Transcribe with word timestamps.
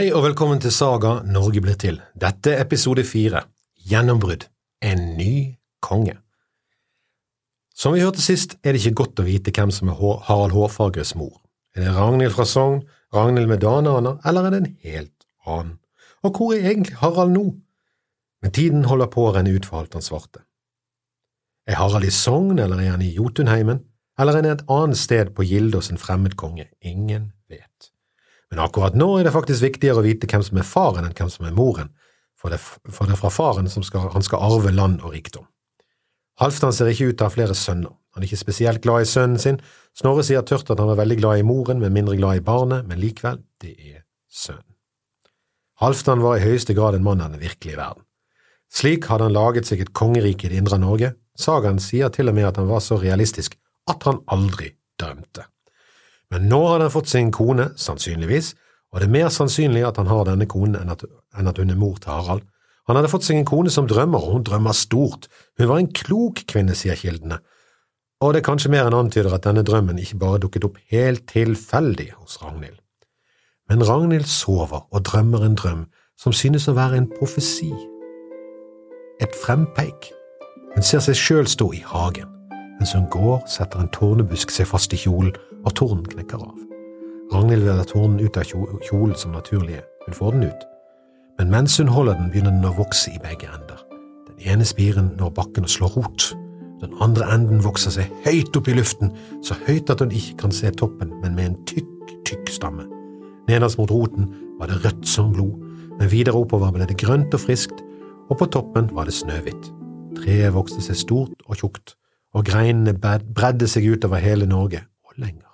Hei 0.00 0.06
og 0.16 0.22
velkommen 0.24 0.56
til 0.56 0.72
Saga 0.72 1.18
Norge 1.28 1.60
blir 1.60 1.74
til. 1.76 1.98
Dette 2.16 2.54
er 2.54 2.62
episode 2.62 3.02
fire, 3.04 3.42
Gjennombrudd, 3.84 4.46
en 4.80 5.02
ny 5.18 5.58
konge. 5.84 6.14
Som 7.76 7.92
vi 7.92 8.00
hørte 8.00 8.24
sist, 8.24 8.54
er 8.64 8.72
det 8.72 8.80
ikke 8.80 9.02
godt 9.02 9.20
å 9.20 9.26
vite 9.26 9.52
hvem 9.52 9.68
som 9.68 9.90
er 9.92 9.98
Harald 10.24 10.56
Hårfagres 10.56 11.12
mor. 11.20 11.42
Er 11.76 11.84
det 11.84 11.92
Ragnhild 11.98 12.32
fra 12.32 12.48
Sogn, 12.48 12.80
Ragnhild 13.12 13.52
med 13.52 13.60
daneaner, 13.60 14.16
eller 14.24 14.48
er 14.48 14.56
det 14.56 14.62
en 14.62 14.72
helt 14.86 15.28
annen? 15.44 15.76
Og 16.24 16.32
hvor 16.32 16.56
er 16.56 16.70
egentlig 16.70 16.96
Harald 17.02 17.36
nå? 17.36 17.44
Men 18.40 18.56
tiden 18.56 18.88
holder 18.88 19.12
på 19.12 19.28
å 19.28 19.36
renne 19.36 19.52
ut 19.52 19.68
for 19.68 19.82
Halvdan 19.82 20.08
Svarte. 20.08 20.46
Er 21.68 21.76
Harald 21.82 22.08
i 22.08 22.16
Sogn, 22.22 22.56
eller 22.56 22.80
er 22.80 22.94
han 22.94 23.04
i 23.04 23.12
Jotunheimen, 23.20 23.84
eller 24.16 24.32
er 24.32 24.48
han 24.48 24.56
et 24.56 24.68
annet 24.80 25.04
sted 25.04 25.36
på 25.36 25.44
Gilde 25.44 25.84
en 25.84 26.00
fremmed 26.00 26.40
konge? 26.40 26.70
Ingen 26.80 27.34
vet. 27.52 27.92
Men 28.50 28.62
akkurat 28.64 28.96
nå 28.98 29.12
er 29.18 29.26
det 29.26 29.34
faktisk 29.34 29.62
viktigere 29.62 30.02
å 30.02 30.06
vite 30.06 30.28
hvem 30.30 30.42
som 30.42 30.58
er 30.58 30.66
faren 30.66 31.06
enn 31.06 31.14
hvem 31.16 31.30
som 31.30 31.46
er 31.46 31.54
moren, 31.54 31.92
for 32.40 32.50
det, 32.50 32.58
for 32.60 33.06
det 33.06 33.14
er 33.14 33.20
fra 33.20 33.30
faren 33.30 33.68
skal, 33.70 34.08
han 34.14 34.24
skal 34.24 34.42
arve 34.42 34.72
land 34.74 35.02
og 35.04 35.14
rikdom. 35.14 35.46
Halvdan 36.40 36.72
ser 36.72 36.88
ikke 36.88 37.10
ut 37.10 37.18
til 37.18 37.26
å 37.26 37.28
ha 37.28 37.34
flere 37.34 37.56
sønner. 37.56 37.92
Han 38.16 38.24
er 38.24 38.30
ikke 38.30 38.40
spesielt 38.40 38.82
glad 38.82 39.04
i 39.04 39.08
sønnen 39.10 39.38
sin. 39.38 39.60
Snorre 39.94 40.24
sier 40.26 40.42
tørt 40.46 40.70
at 40.72 40.80
han 40.80 40.88
var 40.88 40.98
veldig 40.98 41.18
glad 41.20 41.42
i 41.42 41.46
moren, 41.46 41.82
men 41.82 41.94
mindre 41.94 42.16
glad 42.18 42.40
i 42.40 42.44
barnet, 42.44 42.88
men 42.88 42.98
likevel, 42.98 43.42
det 43.62 43.74
er 43.76 44.00
sønnen. 44.32 44.64
Halvdan 45.80 46.24
var 46.24 46.36
i 46.36 46.44
høyeste 46.44 46.74
grad 46.76 46.96
en 46.96 47.04
mann 47.04 47.22
av 47.24 47.32
den 47.32 47.40
virkelige 47.44 47.78
verden. 47.78 48.04
Slik 48.70 49.06
hadde 49.10 49.28
han 49.28 49.36
laget 49.36 49.68
seg 49.68 49.80
et 49.82 49.94
kongerike 49.96 50.46
i 50.46 50.52
det 50.52 50.60
indre 50.60 50.78
Norge. 50.80 51.14
Sagaen 51.38 51.80
sier 51.82 52.12
til 52.14 52.30
og 52.30 52.36
med 52.36 52.50
at 52.50 52.60
han 52.60 52.68
var 52.68 52.82
så 52.84 52.98
realistisk 53.00 53.56
at 53.90 54.04
han 54.08 54.20
aldri 54.30 54.74
drømte. 55.00 55.46
Men 56.30 56.46
nå 56.50 56.60
hadde 56.68 56.86
han 56.86 56.94
fått 56.94 57.10
sin 57.10 57.32
kone, 57.34 57.70
sannsynligvis, 57.80 58.54
og 58.90 59.00
det 59.00 59.06
er 59.06 59.14
mer 59.14 59.30
sannsynlig 59.34 59.84
at 59.86 59.98
han 60.00 60.10
har 60.10 60.26
denne 60.26 60.46
konen 60.50 60.78
enn 60.78 60.92
at, 60.94 61.04
enn 61.38 61.50
at 61.50 61.58
hun 61.58 61.70
er 61.70 61.78
mor 61.78 61.98
til 62.02 62.12
Harald. 62.14 62.46
Han 62.88 62.98
hadde 62.98 63.10
fått 63.12 63.26
seg 63.26 63.38
en 63.38 63.46
kone 63.46 63.70
som 63.70 63.86
drømmer, 63.90 64.22
og 64.22 64.38
hun 64.38 64.46
drømmer 64.46 64.74
stort. 64.74 65.28
Hun 65.58 65.70
var 65.70 65.78
en 65.78 65.90
klok 65.94 66.42
kvinne, 66.50 66.74
sier 66.78 66.98
kildene, 66.98 67.38
og 68.20 68.34
det 68.34 68.42
er 68.42 68.48
kanskje 68.50 68.68
mer 68.72 68.84
enn 68.84 68.98
antyder 68.98 69.32
at 69.32 69.46
denne 69.46 69.62
drømmen 69.64 70.00
ikke 70.02 70.18
bare 70.20 70.40
dukket 70.42 70.66
opp 70.66 70.76
helt 70.92 71.22
tilfeldig 71.30 72.10
hos 72.18 72.36
Ragnhild. 72.42 72.76
Men 73.70 73.84
Ragnhild 73.86 74.28
sover 74.28 74.82
og 74.90 75.04
drømmer 75.08 75.46
en 75.46 75.56
drøm 75.56 75.86
som 76.20 76.34
synes 76.36 76.68
å 76.68 76.74
være 76.76 76.98
en 77.00 77.08
profesi. 77.08 77.70
Et 79.24 79.38
frempeik. 79.40 80.10
Hun 80.74 80.84
ser 80.84 81.00
seg 81.06 81.16
sjøl 81.16 81.48
stå 81.48 81.70
i 81.78 81.80
hagen. 81.86 82.28
Mens 82.76 82.92
hun 82.96 83.08
går, 83.12 83.40
setter 83.48 83.80
en 83.80 83.88
tårnebusk 83.94 84.52
seg 84.52 84.68
fast 84.68 84.92
i 84.92 85.00
kjolen, 85.00 85.32
og 85.64 85.74
tornen 85.78 86.06
knekker 86.08 86.40
av. 86.40 86.58
Ragnhild 87.30 87.68
ha 87.70 87.84
tornen 87.86 88.20
ut 88.20 88.36
av 88.36 88.48
kjolen 88.48 89.16
som 89.18 89.34
naturlig 89.36 89.78
er. 89.78 89.86
Hun 90.06 90.16
får 90.16 90.36
den 90.36 90.48
ut. 90.50 90.66
Men 91.38 91.50
mens 91.52 91.76
hun 91.78 91.88
holder 91.88 92.18
den, 92.18 92.30
begynner 92.32 92.52
den 92.52 92.66
å 92.66 92.74
vokse 92.76 93.12
i 93.14 93.20
begge 93.22 93.48
ender. 93.48 93.78
Den 94.26 94.40
ene 94.50 94.66
spiren 94.66 95.12
når 95.18 95.34
bakken 95.36 95.68
og 95.68 95.72
slår 95.72 95.94
rot. 95.96 96.30
Den 96.80 96.96
andre 97.04 97.28
enden 97.34 97.62
vokser 97.64 97.92
seg 97.94 98.10
høyt 98.24 98.56
opp 98.56 98.68
i 98.68 98.76
luften, 98.76 99.12
så 99.44 99.56
høyt 99.66 99.92
at 99.92 100.02
hun 100.02 100.14
ikke 100.16 100.38
kan 100.44 100.54
se 100.54 100.72
toppen, 100.72 101.12
men 101.20 101.36
med 101.36 101.50
en 101.50 101.58
tykk, 101.68 102.14
tykk 102.28 102.52
stamme. 102.52 102.86
Nederst 103.50 103.78
mot 103.78 103.92
roten 103.92 104.30
var 104.58 104.70
det 104.70 104.80
rødt 104.84 105.08
som 105.08 105.32
blod, 105.34 105.58
men 105.98 106.10
videre 106.10 106.38
oppover 106.40 106.72
ble 106.74 106.88
det 106.88 106.98
grønt 107.00 107.36
og 107.36 107.44
friskt, 107.44 107.84
og 108.30 108.38
på 108.40 108.48
toppen 108.54 108.88
var 108.96 109.08
det 109.08 109.16
snøhvitt. 109.16 109.70
Treet 110.20 110.54
vokste 110.56 110.82
seg 110.84 110.98
stort 110.98 111.46
og 111.46 111.60
tjukt, 111.60 111.94
og 112.34 112.48
greinene 112.48 112.96
bredde 112.96 113.68
seg 113.68 113.88
utover 113.90 114.22
hele 114.22 114.48
Norge, 114.48 114.84
og 115.04 115.20
lenger. 115.20 115.49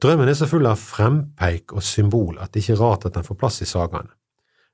Drømmen 0.00 0.30
er 0.32 0.36
så 0.38 0.48
full 0.48 0.64
av 0.64 0.80
frempeik 0.80 1.74
og 1.76 1.84
symbol 1.84 2.38
at 2.40 2.54
det 2.54 2.62
ikke 2.62 2.78
er 2.78 2.80
rart 2.80 3.04
at 3.04 3.18
den 3.18 3.26
får 3.26 3.36
plass 3.40 3.60
i 3.60 3.68
sagaene. 3.68 4.12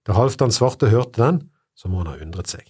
Da 0.07 0.15
Halvdan 0.15 0.55
Svarte 0.55 0.91
hørte 0.93 1.19
den, 1.19 1.41
så 1.75 1.91
må 1.91 2.05
han 2.05 2.13
ha 2.13 2.21
undret 2.23 2.53
seg. 2.53 2.63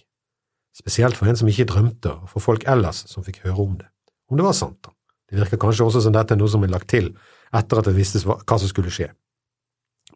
Spesielt 0.73 1.17
for 1.17 1.29
en 1.29 1.37
som 1.37 1.49
ikke 1.49 1.67
drømte, 1.69 2.09
og 2.09 2.31
for 2.31 2.41
folk 2.41 2.65
ellers 2.69 3.03
som 3.11 3.25
fikk 3.25 3.43
høre 3.45 3.61
om 3.61 3.77
det. 3.77 3.87
Om 4.29 4.41
det 4.41 4.45
var 4.47 4.57
sant, 4.57 4.79
da. 4.85 4.93
Det 5.29 5.37
virker 5.37 5.59
kanskje 5.61 5.85
også 5.85 6.01
som 6.05 6.15
dette 6.15 6.33
er 6.33 6.39
noe 6.39 6.49
som 6.49 6.63
er 6.63 6.71
lagt 6.71 6.89
til 6.89 7.11
etter 7.55 7.79
at 7.79 7.87
det 7.89 7.95
visste 7.97 8.23
hva 8.25 8.57
som 8.57 8.69
skulle 8.69 8.93
skje. 8.93 9.11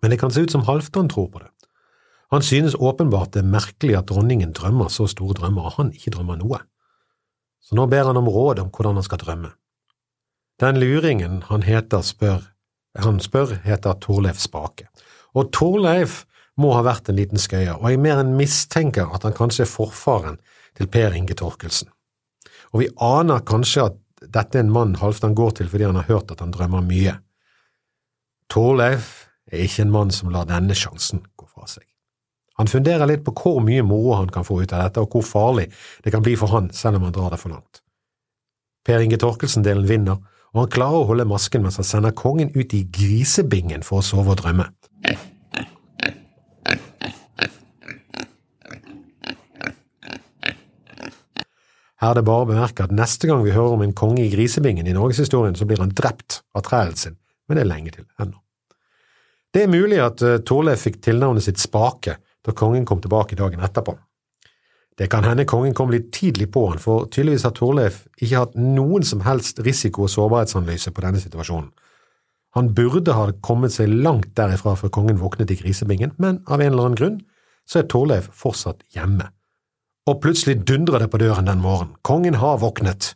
Men 0.01 0.13
det 0.13 0.19
kan 0.21 0.33
se 0.33 0.41
ut 0.41 0.53
som 0.53 0.65
Halvdan 0.65 1.11
tror 1.11 1.29
på 1.29 1.43
det. 1.43 1.51
Han 2.31 2.41
synes 2.41 2.77
åpenbart 2.79 3.33
det 3.35 3.43
er 3.43 3.53
merkelig 3.53 3.97
at 3.99 4.07
dronningen 4.09 4.53
drømmer 4.55 4.89
så 4.89 5.05
store 5.11 5.35
drømmer, 5.37 5.67
og 5.67 5.77
han 5.77 5.91
ikke 5.93 6.15
drømmer 6.15 6.39
noe. 6.39 6.61
Så 7.61 7.75
nå 7.77 7.85
ber 7.91 8.07
han 8.07 8.17
om 8.17 8.29
råd 8.31 8.63
om 8.63 8.71
hvordan 8.71 8.97
han 8.97 9.05
skal 9.05 9.19
drømme. 9.21 9.51
Den 10.61 10.77
luringen 10.77 11.41
han 11.47 11.63
heter 11.65 12.03
spør, 12.05 12.43
han 12.99 13.17
spør, 13.23 13.55
heter 13.63 13.95
Torleif 14.03 14.37
Spake, 14.37 14.85
og 15.33 15.49
Torleif 15.55 16.25
må 16.61 16.75
ha 16.75 16.83
vært 16.85 17.09
en 17.09 17.17
liten 17.17 17.41
skøyer, 17.41 17.79
og 17.79 17.87
jeg 17.89 18.01
mer 18.03 18.21
enn 18.21 18.35
mistenker 18.37 19.09
at 19.15 19.25
han 19.25 19.33
kanskje 19.33 19.65
er 19.65 19.71
forfaren 19.71 20.37
til 20.77 20.89
Per 20.91 21.15
Inge 21.17 21.33
Torkelsen. 21.39 21.89
Og 22.71 22.83
vi 22.83 22.91
aner 23.01 23.41
kanskje 23.47 23.87
at 23.89 23.97
dette 24.21 24.59
er 24.59 24.65
en 24.67 24.73
mann 24.73 24.99
Halvdan 25.01 25.33
går 25.35 25.57
til 25.57 25.69
fordi 25.71 25.87
han 25.87 25.97
har 25.97 26.09
hørt 26.11 26.29
at 26.31 26.43
han 26.43 26.53
drømmer 26.53 26.85
mye. 26.85 27.15
Torleif 28.51 29.31
er 29.49 29.65
ikke 29.65 29.87
en 29.87 29.95
mann 29.95 30.13
som 30.13 30.29
lar 30.29 30.45
denne 30.45 30.77
sjansen 30.77 31.23
gå 31.39 31.47
fra 31.49 31.65
seg. 31.67 31.87
Han 32.61 32.69
funderer 32.69 33.09
litt 33.09 33.23
på 33.25 33.33
hvor 33.33 33.63
mye 33.65 33.81
moro 33.81 34.19
han 34.19 34.29
kan 34.29 34.45
få 34.45 34.59
ut 34.61 34.73
av 34.75 34.85
dette, 34.85 35.01
og 35.01 35.15
hvor 35.15 35.25
farlig 35.25 35.71
det 36.05 36.13
kan 36.13 36.21
bli 36.21 36.35
for 36.37 36.53
han 36.53 36.69
selv 36.75 36.99
om 36.99 37.07
han 37.07 37.15
drar 37.15 37.33
det 37.33 37.41
for 37.41 37.55
langt. 37.55 37.81
Per 38.85 39.01
Inge 39.01 39.17
Torkelsen-delen 39.17 39.87
vinner, 39.89 40.19
og 40.51 40.65
han 40.65 40.71
klarer 40.73 41.01
å 41.01 41.07
holde 41.07 41.27
masken 41.29 41.63
mens 41.63 41.79
han 41.79 41.87
sender 41.87 42.15
kongen 42.17 42.51
ut 42.55 42.73
i 42.75 42.83
grisebingen 42.91 43.85
for 43.87 44.01
å 44.01 44.05
sove 44.05 44.33
og 44.33 44.41
drømme. 44.41 44.67
Her 52.01 52.15
er 52.15 52.17
det 52.17 52.25
bare 52.25 52.43
å 52.47 52.49
bemerke 52.49 52.87
at 52.87 52.93
neste 52.97 53.29
gang 53.29 53.43
vi 53.45 53.53
hører 53.53 53.75
om 53.75 53.83
en 53.85 53.93
konge 53.93 54.23
i 54.23 54.31
grisebingen 54.31 54.87
i 54.89 54.95
norgeshistorien, 54.97 55.53
så 55.53 55.67
blir 55.69 55.83
han 55.83 55.93
drept 55.93 56.39
av 56.57 56.65
trælen 56.65 56.97
sin, 56.97 57.17
men 57.45 57.59
det 57.59 57.63
er 57.63 57.69
lenge 57.69 57.93
til 57.93 58.07
ennå. 58.17 58.39
Det 59.53 59.65
er 59.65 59.69
mulig 59.69 59.99
at 60.01 60.23
uh, 60.25 60.39
Torleif 60.47 60.81
fikk 60.87 60.97
tilnavnet 61.05 61.45
sitt 61.45 61.61
Spake 61.61 62.15
da 62.41 62.55
kongen 62.57 62.87
kom 62.89 63.03
tilbake 63.03 63.37
dagen 63.37 63.61
etterpå. 63.61 63.93
Det 64.99 65.07
kan 65.09 65.23
hende 65.23 65.47
kongen 65.47 65.73
kom 65.73 65.91
litt 65.93 66.11
tidlig 66.13 66.49
på 66.51 66.65
han, 66.69 66.79
for 66.81 67.07
tydeligvis 67.07 67.45
har 67.47 67.55
Torleif 67.55 68.03
ikke 68.19 68.43
hatt 68.43 68.57
noen 68.59 69.05
som 69.07 69.23
helst 69.25 69.61
risiko- 69.63 70.05
og 70.05 70.11
sårbarhetsanalyse 70.13 70.91
på 70.91 71.03
denne 71.05 71.21
situasjonen. 71.23 71.71
Han 72.57 72.73
burde 72.75 73.15
ha 73.15 73.29
kommet 73.41 73.71
seg 73.71 73.93
langt 74.03 74.33
derifra 74.35 74.75
før 74.75 74.91
kongen 74.91 75.21
våknet 75.21 75.53
i 75.53 75.59
grisebingen, 75.61 76.11
men 76.19 76.41
av 76.47 76.59
en 76.59 76.73
eller 76.73 76.89
annen 76.89 76.99
grunn 76.99 77.21
så 77.63 77.79
er 77.79 77.87
Torleif 77.87 78.27
fortsatt 78.35 78.83
hjemme. 78.91 79.29
Og 80.09 80.19
plutselig 80.19 80.59
dundrer 80.67 81.05
det 81.05 81.11
på 81.13 81.21
døren 81.21 81.47
den 81.47 81.63
morgenen. 81.63 81.95
Kongen 82.03 82.39
har 82.41 82.59
våknet. 82.59 83.13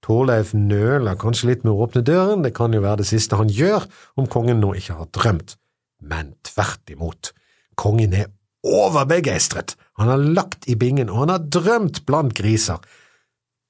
Torleif 0.00 0.54
nøler 0.56 1.18
kanskje 1.20 1.50
litt 1.50 1.64
med 1.66 1.74
å 1.74 1.84
åpne 1.84 2.02
døren, 2.06 2.44
det 2.46 2.54
kan 2.56 2.72
jo 2.72 2.80
være 2.80 3.02
det 3.02 3.10
siste 3.10 3.36
han 3.36 3.52
gjør 3.52 3.84
om 4.16 4.28
kongen 4.30 4.62
nå 4.62 4.72
ikke 4.78 4.96
har 4.96 5.10
drømt, 5.12 5.58
men 6.00 6.32
tvert 6.46 6.94
imot. 6.94 7.34
Kongen 7.76 8.16
er 8.16 8.30
overbegeistret. 8.66 9.76
Han 10.00 10.08
har 10.08 10.24
lagt 10.36 10.68
i 10.68 10.76
bingen, 10.76 11.10
og 11.10 11.24
han 11.24 11.34
har 11.34 11.46
drømt 11.52 12.02
blant 12.08 12.34
griser. 12.36 12.80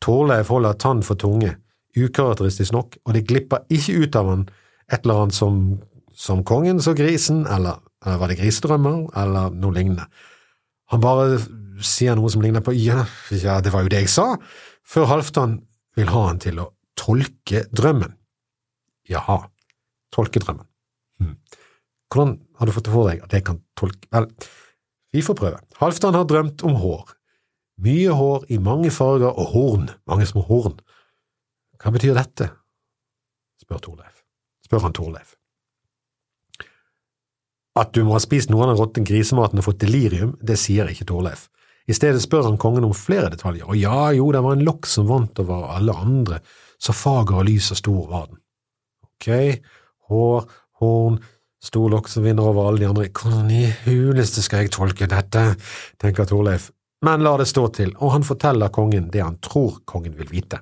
Torleif 0.02 0.50
holder 0.50 0.78
tann 0.80 1.02
for 1.06 1.18
tunge, 1.20 1.54
ukarakteristisk 1.98 2.74
nok, 2.74 2.96
og 3.04 3.14
det 3.14 3.26
glipper 3.28 3.66
ikke 3.72 4.04
ut 4.04 4.18
av 4.18 4.30
han 4.30 4.44
et 4.90 5.04
eller 5.04 5.24
annet 5.24 5.36
som, 5.36 5.60
som 6.16 6.44
kongen 6.46 6.80
så 6.82 6.94
grisen, 6.98 7.44
eller, 7.46 7.80
eller 8.04 8.20
var 8.22 8.32
det 8.32 8.40
grisedrømmer, 8.40 9.02
eller 9.22 9.54
noe 9.54 9.76
lignende. 9.76 10.06
Han 10.91 11.03
bare 11.03 11.38
sier 11.86 12.16
noe 12.18 12.30
som 12.32 12.42
ligner 12.42 12.65
på 12.65 12.74
ja, 12.76 13.04
ja, 13.30 13.60
det 13.62 13.72
var 13.74 13.84
jo 13.84 13.92
det 13.92 14.04
jeg 14.04 14.12
sa, 14.12 14.32
før 14.86 15.09
Halvdan 15.12 15.60
vil 15.98 16.10
ha 16.10 16.24
han 16.26 16.41
til 16.42 16.59
å 16.62 16.70
tolke 16.98 17.65
drømmen. 17.74 18.16
Jaha, 19.10 19.42
tolke 20.15 20.42
drømmen. 20.42 20.66
Hm. 21.20 21.36
Hvordan 22.10 22.34
har 22.59 22.66
du 22.66 22.74
fått 22.74 22.88
det 22.88 22.94
for 22.94 23.10
deg 23.10 23.22
at 23.26 23.36
jeg 23.36 23.47
kan 23.47 23.62
tolke… 23.78 24.10
Vel, 24.12 24.28
vi 25.12 25.22
får 25.22 25.39
prøve. 25.39 25.59
Halvdan 25.80 26.15
har 26.15 26.28
drømt 26.28 26.62
om 26.66 26.77
hår. 26.78 27.04
Mye 27.80 28.15
hår 28.15 28.47
i 28.53 28.59
mange 28.62 28.92
farger 28.92 29.33
og 29.33 29.53
horn, 29.54 29.91
mange 30.10 30.27
små 30.28 30.45
horn. 30.47 30.77
Hva 31.80 31.92
betyr 31.95 32.16
dette? 32.18 32.51
spør 33.60 33.80
Torleif. 33.86 34.21
Spør 34.66 34.84
han 34.86 34.97
Torleif. 34.97 35.36
At 37.78 37.95
du 37.95 38.03
må 38.04 38.16
ha 38.16 38.21
spist 38.22 38.51
noe 38.51 38.66
av 38.66 38.72
den 38.72 38.80
råtne 38.80 39.07
grisematen 39.07 39.62
og 39.62 39.68
fått 39.68 39.80
delirium, 39.84 40.34
det 40.42 40.59
sier 40.60 40.91
ikke 40.91 41.07
Torleif. 41.09 41.48
I 41.89 41.97
stedet 41.97 42.21
spør 42.22 42.51
han 42.51 42.59
kongen 42.60 42.84
om 42.86 42.95
flere 42.95 43.30
detaljer, 43.33 43.66
og 43.66 43.78
ja, 43.78 44.10
jo, 44.15 44.28
det 44.34 44.42
var 44.45 44.59
en 44.59 44.66
lokk 44.66 44.86
som 44.91 45.09
vant 45.09 45.39
over 45.42 45.71
alle 45.74 45.95
andre, 45.97 46.41
så 46.78 46.95
fager 46.95 47.41
og 47.41 47.48
lys 47.48 47.71
og 47.74 47.80
stor 47.80 48.03
var 48.10 48.28
den. 48.30 48.41
Ok, 49.06 49.30
hår, 50.10 50.45
horn, 50.83 51.18
Stor 51.60 51.91
lokk 51.92 52.09
som 52.09 52.24
vinner 52.24 52.47
over 52.48 52.71
alle 52.71 52.80
de 52.80 52.89
andre. 52.89 53.09
Hvordan 53.12 53.51
i 53.53 53.66
huleste 53.84 54.42
skal 54.45 54.65
jeg 54.65 54.72
tolke 54.72 55.09
dette, 55.10 55.42
tenker 56.01 56.28
Torleif, 56.28 56.71
men 57.04 57.24
la 57.24 57.34
det 57.41 57.48
stå 57.48 57.66
til, 57.77 57.92
og 58.01 58.15
han 58.15 58.24
forteller 58.24 58.72
kongen 58.72 59.10
det 59.12 59.22
han 59.24 59.39
tror 59.45 59.80
kongen 59.89 60.16
vil 60.16 60.30
vite. 60.33 60.60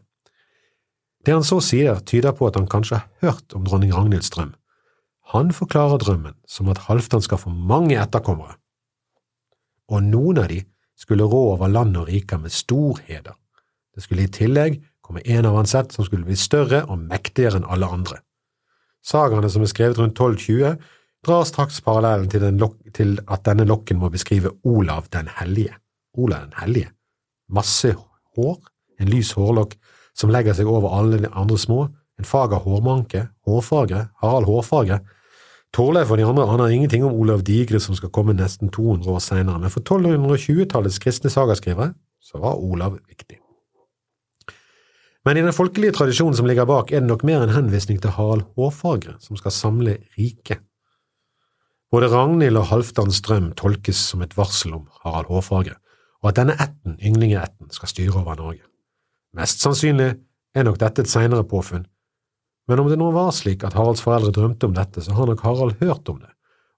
Det 1.27 1.35
han 1.35 1.47
så 1.47 1.59
sier, 1.62 1.99
tyder 2.06 2.35
på 2.35 2.49
at 2.49 2.59
han 2.59 2.69
kanskje 2.71 3.00
har 3.00 3.09
hørt 3.23 3.55
om 3.55 3.67
dronning 3.67 3.95
Ragnhilds 3.95 4.31
drøm. 4.35 4.55
Han 5.35 5.50
forklarer 5.53 6.00
drømmen 6.00 6.39
som 6.49 6.71
at 6.73 6.87
Halvdan 6.87 7.23
skal 7.23 7.43
få 7.43 7.51
mange 7.53 7.99
etterkommere, 8.01 8.56
og 9.89 10.05
noen 10.05 10.43
av 10.43 10.49
de 10.51 10.62
skulle 10.99 11.27
rå 11.29 11.43
over 11.55 11.71
land 11.71 11.97
og 11.97 12.09
riker 12.11 12.41
med 12.43 12.53
stor 12.53 12.99
heder. 13.06 13.37
Det 13.94 14.05
skulle 14.05 14.27
i 14.27 14.33
tillegg 14.33 14.81
komme 15.05 15.23
en 15.25 15.47
av 15.49 15.56
hans 15.56 15.75
ett 15.79 15.94
som 15.94 16.06
skulle 16.06 16.27
bli 16.27 16.37
større 16.37 16.85
og 16.87 17.01
mektigere 17.01 17.61
enn 17.61 17.69
alle 17.69 17.89
andre. 17.89 18.19
Sagaene 19.05 19.50
som 19.50 19.65
er 19.65 19.71
skrevet 19.71 19.99
rundt 20.00 20.19
1220, 20.19 20.79
drar 21.27 21.45
straks 21.49 21.81
parallellen 21.85 22.29
til, 22.31 22.45
til, 22.95 23.19
at 23.27 23.45
denne 23.47 23.67
lokken 23.69 23.99
må 23.99 24.11
beskrive 24.12 24.55
Olav 24.65 25.09
den 25.12 25.31
hellige. 25.41 25.75
Olav 26.15 26.49
den 26.49 26.59
hellige. 26.61 26.91
Masse 27.49 27.95
hår, 28.37 28.59
en 29.00 29.11
lys 29.12 29.33
hårlokk 29.39 29.77
som 30.19 30.33
legger 30.35 30.56
seg 30.56 30.69
over 30.71 30.95
alle 30.99 31.23
de 31.23 31.31
andre 31.31 31.59
små, 31.59 31.87
en 32.19 32.27
fager 32.27 32.59
hårmanke, 32.65 33.29
hårfarge, 33.47 34.09
Harald 34.23 34.49
Hårfarge. 34.50 35.01
Torleif 35.75 36.11
og 36.11 36.19
de 36.19 36.27
andre 36.27 36.47
aner 36.49 36.73
ingenting 36.75 37.05
om 37.06 37.15
Olav 37.15 37.44
Digre 37.47 37.79
som 37.81 37.94
skal 37.94 38.11
komme 38.11 38.35
nesten 38.35 38.73
200 38.75 39.11
år 39.12 39.23
senere, 39.23 39.61
men 39.61 39.71
for 39.71 39.85
1220-tallets 39.85 40.99
kristne 41.03 41.31
sagaskrivere 41.31 41.93
så 42.25 42.41
var 42.43 42.59
Olav 42.59 42.99
viktig. 43.06 43.39
Men 45.26 45.37
i 45.37 45.43
den 45.44 45.55
folkelige 45.55 45.97
tradisjonen 45.97 46.37
som 46.38 46.47
ligger 46.49 46.69
bak, 46.69 46.93
er 46.93 47.03
det 47.03 47.11
nok 47.11 47.25
mer 47.26 47.43
en 47.43 47.55
henvisning 47.55 47.99
til 48.03 48.15
Harald 48.15 48.47
Hårfagre, 48.56 49.17
som 49.20 49.38
skal 49.41 49.55
samle 49.55 49.99
riket. 50.17 50.62
Både 51.91 52.11
Ragnhild 52.12 52.61
og 52.61 52.69
Halvdans 52.69 53.20
drøm 53.25 53.50
tolkes 53.56 54.00
som 54.11 54.23
et 54.23 54.37
varsel 54.37 54.76
om 54.76 54.87
Harald 55.03 55.31
Hårfagre, 55.32 55.76
og 56.23 56.31
at 56.31 56.41
denne 56.41 56.56
ætten, 56.61 56.99
ynglingeætten, 57.00 57.70
skal 57.75 57.91
styre 57.91 58.20
over 58.20 58.37
Norge. 58.38 58.65
Mest 59.37 59.62
sannsynlig 59.65 60.15
er 60.55 60.67
nok 60.67 60.79
dette 60.81 61.05
et 61.05 61.11
senere 61.11 61.47
påfunn, 61.49 61.87
men 62.69 62.82
om 62.82 62.91
det 62.91 62.99
nå 63.00 63.09
var 63.15 63.31
slik 63.32 63.65
at 63.65 63.76
Haralds 63.79 64.03
foreldre 64.05 64.35
drømte 64.37 64.69
om 64.69 64.75
dette, 64.76 65.00
så 65.00 65.15
har 65.17 65.31
nok 65.31 65.44
Harald 65.47 65.79
hørt 65.81 66.09
om 66.12 66.19
det, 66.20 66.31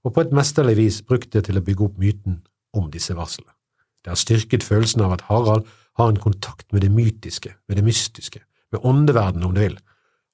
og 0.06 0.14
på 0.14 0.22
et 0.22 0.34
mesterlig 0.34 0.76
vis 0.78 1.00
brukt 1.02 1.32
det 1.34 1.48
til 1.48 1.58
å 1.58 1.64
bygge 1.66 1.88
opp 1.88 1.98
myten 1.98 2.40
om 2.76 2.87
disse 2.92 3.16
varslene. 3.19 3.50
Det 4.00 4.14
har 4.14 4.20
styrket 4.20 4.64
følelsen 4.64 5.02
av 5.04 5.16
at 5.19 5.26
Harald 5.28 5.66
har 6.00 6.12
en 6.12 6.23
kontakt 6.23 6.67
med 6.73 6.85
det 6.85 6.91
mytiske, 6.93 7.52
med 7.69 7.79
det 7.79 7.85
mystiske, 7.87 8.43
med 8.73 8.85
åndeverdenen 8.87 9.47
om 9.47 9.55
du 9.55 9.61
vil. 9.62 9.79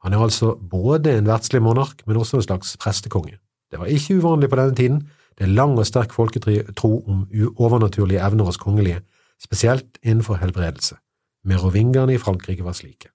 Han 0.05 0.15
er 0.15 0.23
altså 0.23 0.55
både 0.55 1.17
en 1.19 1.29
verdslig 1.29 1.63
monark, 1.63 2.03
men 2.07 2.21
også 2.21 2.39
en 2.39 2.47
slags 2.47 2.77
prestekonge. 2.81 3.39
Det 3.71 3.81
var 3.81 3.91
ikke 3.91 4.21
uvanlig 4.21 4.51
på 4.51 4.59
denne 4.61 4.77
tiden, 4.79 5.01
det 5.37 5.45
er 5.45 5.53
lang 5.53 5.75
og 5.77 5.85
sterk 5.85 6.15
folketro 6.17 6.93
om 7.05 7.27
overnaturlige 7.59 8.23
evner 8.25 8.49
hos 8.49 8.57
kongelige, 8.57 9.03
spesielt 9.43 9.99
innenfor 10.03 10.39
helbredelse. 10.41 10.97
Merovingerne 11.45 12.15
i 12.15 12.21
Frankrike 12.21 12.65
var 12.65 12.77
slike. 12.77 13.11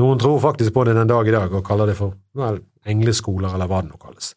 Noen 0.00 0.18
tror 0.18 0.40
faktisk 0.42 0.72
på 0.74 0.84
det 0.88 0.96
den 0.96 1.10
dag 1.10 1.28
i 1.28 1.34
dag 1.34 1.52
og 1.52 1.66
kaller 1.66 1.90
det 1.90 1.98
for 1.98 2.16
vel, 2.34 2.62
engleskoler 2.86 3.54
eller 3.54 3.68
hva 3.70 3.82
det 3.84 3.92
nå 3.92 4.00
kalles. 4.00 4.32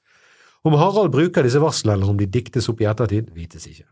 Om 0.68 0.76
Harald 0.78 1.14
bruker 1.14 1.46
disse 1.46 1.62
varslene 1.64 1.96
eller 1.96 2.12
om 2.12 2.20
de 2.20 2.28
diktes 2.30 2.68
opp 2.70 2.82
i 2.84 2.90
ettertid, 2.90 3.32
vites 3.34 3.66
ikke. 3.70 3.88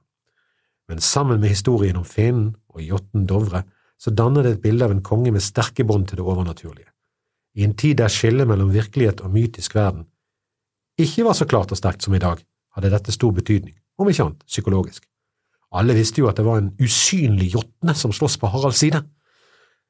Men 0.90 1.02
sammen 1.02 1.40
med 1.42 1.50
historien 1.50 1.98
om 1.98 2.06
Fenen 2.06 2.54
og 2.70 2.82
jotten 2.82 3.26
Dovre 3.30 3.64
så 3.98 4.12
danner 4.12 4.44
det 4.44 4.58
et 4.58 4.62
bilde 4.62 4.86
av 4.86 4.94
en 4.94 5.04
konge 5.06 5.32
med 5.34 5.44
sterke 5.44 5.86
bånd 5.88 6.10
til 6.10 6.20
det 6.20 6.26
overnaturlige. 6.26 6.92
I 7.56 7.64
en 7.64 7.74
tid 7.80 7.98
der 8.02 8.12
skillet 8.12 8.48
mellom 8.48 8.74
virkelighet 8.74 9.24
og 9.24 9.32
mytisk 9.34 9.76
verden 9.76 10.06
ikke 11.00 11.26
var 11.28 11.36
så 11.36 11.48
klart 11.48 11.74
og 11.76 11.80
sterkt 11.80 12.06
som 12.06 12.16
i 12.16 12.22
dag, 12.24 12.40
hadde 12.76 12.92
dette 12.92 13.12
stor 13.12 13.34
betydning, 13.36 13.76
om 14.00 14.08
ikke 14.08 14.24
annet 14.24 14.46
psykologisk. 14.48 15.04
Alle 15.76 15.96
visste 15.98 16.22
jo 16.22 16.30
at 16.30 16.38
det 16.40 16.46
var 16.46 16.62
en 16.62 16.72
usynlig 16.80 17.50
jotne 17.56 17.96
som 17.98 18.14
slåss 18.16 18.38
på 18.40 18.48
Haralds 18.52 18.80
side. 18.80 19.02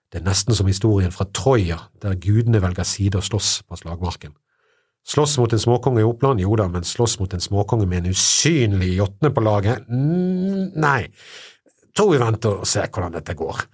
Det 0.09 0.21
er 0.21 0.25
nesten 0.25 0.57
som 0.57 0.69
historien 0.69 1.13
fra 1.13 1.27
Troja, 1.29 1.77
der 2.01 2.17
gudene 2.17 2.61
velger 2.61 2.87
side 2.87 3.19
og 3.19 3.27
slåss 3.27 3.59
på 3.67 3.77
slagmarken. 3.77 4.33
Slåss 5.05 5.35
mot 5.37 5.53
en 5.53 5.61
småkonge 5.61 6.01
i 6.01 6.07
Oppland, 6.07 6.41
jo 6.41 6.55
da, 6.57 6.65
men 6.71 6.85
slåss 6.87 7.19
mot 7.19 7.33
en 7.33 7.43
småkonge 7.43 7.85
med 7.85 8.03
en 8.03 8.15
usynlig 8.15 8.95
jotne 8.97 9.29
på 9.29 9.43
laget, 9.45 9.85
nei, 9.89 11.11
tror 11.95 12.15
vi 12.15 12.21
venter 12.23 12.63
og 12.63 12.69
ser 12.69 12.89
hvordan 12.89 13.13
dette 13.13 13.35
går. 13.37 13.67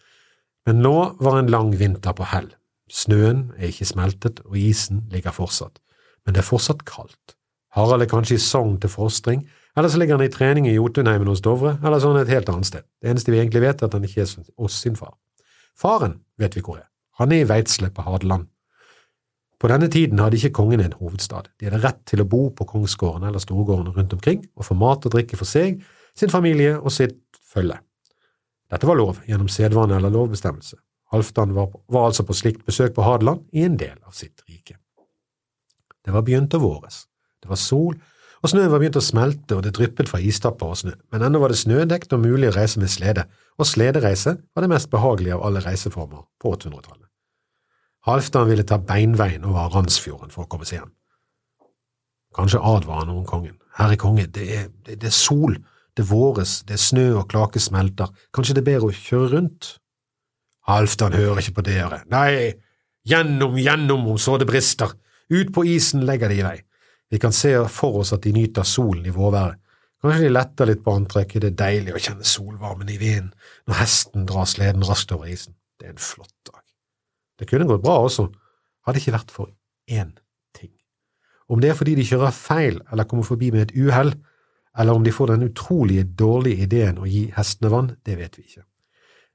Men 0.67 0.83
nå 0.83 0.95
var 1.23 1.39
en 1.39 1.53
lang 1.53 1.71
vinter 1.79 2.13
på 2.17 2.27
hell. 2.33 2.51
Snøen 2.91 3.47
er 3.55 3.71
ikke 3.71 3.87
smeltet, 3.87 4.43
og 4.43 4.59
isen 4.59 5.05
ligger 5.13 5.31
fortsatt 5.31 5.79
men 6.25 6.35
det 6.35 6.43
er 6.43 6.47
fortsatt 6.47 6.85
kaldt. 6.87 7.35
Harald 7.75 8.03
er 8.03 8.11
kanskje 8.11 8.37
i 8.37 8.43
Sogn 8.43 8.77
til 8.81 8.91
fostring, 8.91 9.45
eller 9.77 9.89
så 9.89 9.99
ligger 10.01 10.17
han 10.17 10.25
i 10.25 10.31
trening 10.31 10.67
i 10.67 10.75
Jotunheimen 10.75 11.29
hos 11.31 11.43
Dovre, 11.43 11.77
eller 11.79 12.01
så 12.01 12.09
er 12.09 12.17
han 12.17 12.25
et 12.25 12.33
helt 12.33 12.49
annet 12.51 12.67
sted. 12.67 12.85
Det 13.01 13.11
eneste 13.11 13.31
vi 13.31 13.39
egentlig 13.39 13.63
vet, 13.63 13.81
er 13.81 13.87
at 13.87 13.95
han 13.95 14.07
ikke 14.07 14.25
er 14.25 14.33
oss 14.59 14.79
sin 14.83 14.97
far. 14.99 15.15
Faren 15.79 16.19
vet 16.39 16.57
vi 16.57 16.63
hvor 16.65 16.81
er. 16.81 16.89
Han 17.21 17.31
er 17.31 17.45
i 17.45 17.47
Veitsle 17.47 17.91
på 17.93 18.03
Hadeland. 18.03 18.49
På 19.61 19.69
denne 19.69 19.91
tiden 19.93 20.17
hadde 20.17 20.39
ikke 20.39 20.55
kongen 20.57 20.81
en 20.81 20.95
hovedstad. 20.97 21.51
De 21.61 21.67
hadde 21.69 21.83
rett 21.83 21.99
til 22.09 22.23
å 22.23 22.29
bo 22.29 22.47
på 22.57 22.65
kongsgården 22.65 23.27
eller 23.29 23.41
storgårdene 23.43 23.93
rundt 23.93 24.15
omkring 24.17 24.41
og 24.57 24.65
få 24.65 24.77
mat 24.77 25.05
og 25.05 25.13
drikke 25.13 25.37
for 25.37 25.45
seg, 25.45 25.83
sin 26.17 26.33
familie 26.33 26.79
og 26.79 26.89
sitt 26.95 27.19
følge. 27.53 27.77
Dette 28.71 28.87
var 28.89 28.97
lov 28.97 29.19
gjennom 29.27 29.51
sedvane 29.51 29.99
eller 29.99 30.13
lovbestemmelse. 30.13 30.79
Halvdan 31.11 31.53
var, 31.53 31.69
var 31.91 32.07
altså 32.07 32.25
på 32.25 32.33
slikt 32.33 32.63
besøk 32.65 32.95
på 32.95 33.05
Hadeland 33.05 33.43
i 33.53 33.67
en 33.67 33.75
del 33.77 33.99
av 34.07 34.15
sitt 34.17 34.41
rike. 34.47 34.79
Det 36.01 36.15
var 36.15 36.25
begynt 36.25 36.55
å 36.57 36.63
våres. 36.63 37.03
Det 37.43 37.51
var 37.51 37.59
sol, 37.61 37.99
og 38.41 38.49
snøen 38.49 38.71
var 38.71 38.81
begynt 38.81 38.97
å 38.97 39.05
smelte, 39.05 39.59
og 39.59 39.61
det 39.67 39.75
dryppet 39.77 40.09
fra 40.09 40.23
istapper 40.23 40.73
og 40.73 40.81
snø, 40.81 40.95
men 41.13 41.27
ennå 41.27 41.43
var 41.43 41.53
det 41.53 41.61
snødekt 41.61 42.15
og 42.15 42.23
mulig 42.23 42.49
å 42.49 42.55
reise 42.55 42.81
med 42.81 42.89
slede, 42.89 43.27
og 43.59 43.69
sledereise 43.69 44.39
var 44.55 44.65
det 44.65 44.73
mest 44.73 44.89
behagelige 44.89 45.37
av 45.37 45.45
alle 45.45 45.61
reiseformer 45.67 46.25
på 46.41 46.55
800-tallet. 46.55 47.10
Halvdan 48.07 48.47
ville 48.49 48.65
ta 48.65 48.79
beinveien 48.81 49.45
over 49.45 49.69
Randsfjorden 49.75 50.33
for 50.33 50.45
å 50.45 50.49
komme 50.49 50.65
seg 50.65 50.79
hjem. 50.79 50.93
Kanskje 52.35 52.63
advarer 52.63 53.09
noen 53.09 53.27
kongen. 53.29 53.57
Herre 53.77 53.97
konge, 53.99 54.25
det 54.33 54.47
er, 54.55 54.65
det, 54.85 54.97
det 55.03 55.11
er 55.11 55.15
sol, 55.15 55.57
det 55.97 56.07
våres, 56.09 56.61
det 56.67 56.77
er 56.77 56.81
snø 56.81 57.05
og 57.19 57.27
klake 57.31 57.59
smelter, 57.61 58.11
kanskje 58.35 58.57
det 58.57 58.63
er 58.63 58.69
bedre 58.71 58.89
å 58.89 58.95
kjøre 58.95 59.29
rundt? 59.35 59.75
Halvdan 60.69 61.15
hører 61.17 61.41
ikke 61.41 61.57
på 61.59 61.65
dere. 61.67 62.01
Nei, 62.11 62.51
gjennom, 63.07 63.57
gjennom 63.59 64.05
om 64.13 64.19
så 64.21 64.37
det 64.39 64.47
brister, 64.49 64.93
ut 65.31 65.51
på 65.55 65.65
isen 65.67 66.05
legger 66.07 66.31
de 66.31 66.39
i 66.39 66.45
vei. 66.45 66.57
Vi 67.11 67.19
kan 67.19 67.35
se 67.35 67.53
for 67.71 68.01
oss 68.01 68.13
at 68.15 68.23
de 68.23 68.33
nyter 68.35 68.67
solen 68.67 69.05
i 69.05 69.13
vårværet. 69.15 69.59
Kanskje 70.01 70.25
de 70.25 70.33
letter 70.33 70.69
litt 70.69 70.81
på 70.85 70.95
antrekket, 70.97 71.43
det 71.43 71.51
er 71.51 71.59
deilig 71.59 71.93
å 71.93 72.01
kjenne 72.01 72.25
solvarmen 72.25 72.89
i 72.89 72.97
vinden 72.97 73.33
når 73.69 73.81
hesten 73.83 74.25
drar 74.29 74.47
sleden 74.49 74.85
raskt 74.87 75.13
over 75.13 75.29
isen. 75.29 75.53
Det 75.77 75.89
er 75.89 75.93
en 75.93 76.01
flott 76.01 76.33
dag. 76.47 76.60
Det 77.41 77.47
kunne 77.49 77.65
gått 77.65 77.81
bra 77.81 77.97
også, 78.05 78.27
hadde 78.85 79.01
ikke 79.01 79.15
vært 79.15 79.31
for 79.33 79.49
én 79.89 80.11
ting. 80.53 80.69
Om 81.49 81.61
det 81.63 81.71
er 81.71 81.77
fordi 81.79 81.95
de 81.97 82.05
kjører 82.05 82.35
feil 82.35 82.77
eller 82.91 83.07
kommer 83.09 83.25
forbi 83.25 83.49
med 83.53 83.65
et 83.65 83.73
uhell, 83.81 84.13
eller 84.77 84.95
om 84.95 85.03
de 85.03 85.13
får 85.13 85.33
den 85.33 85.47
utrolige 85.49 86.05
dårlige 86.19 86.67
ideen 86.67 87.01
å 87.01 87.09
gi 87.09 87.25
hestene 87.35 87.71
vann, 87.73 87.95
det 88.05 88.19
vet 88.19 88.37
vi 88.37 88.45
ikke. 88.45 88.63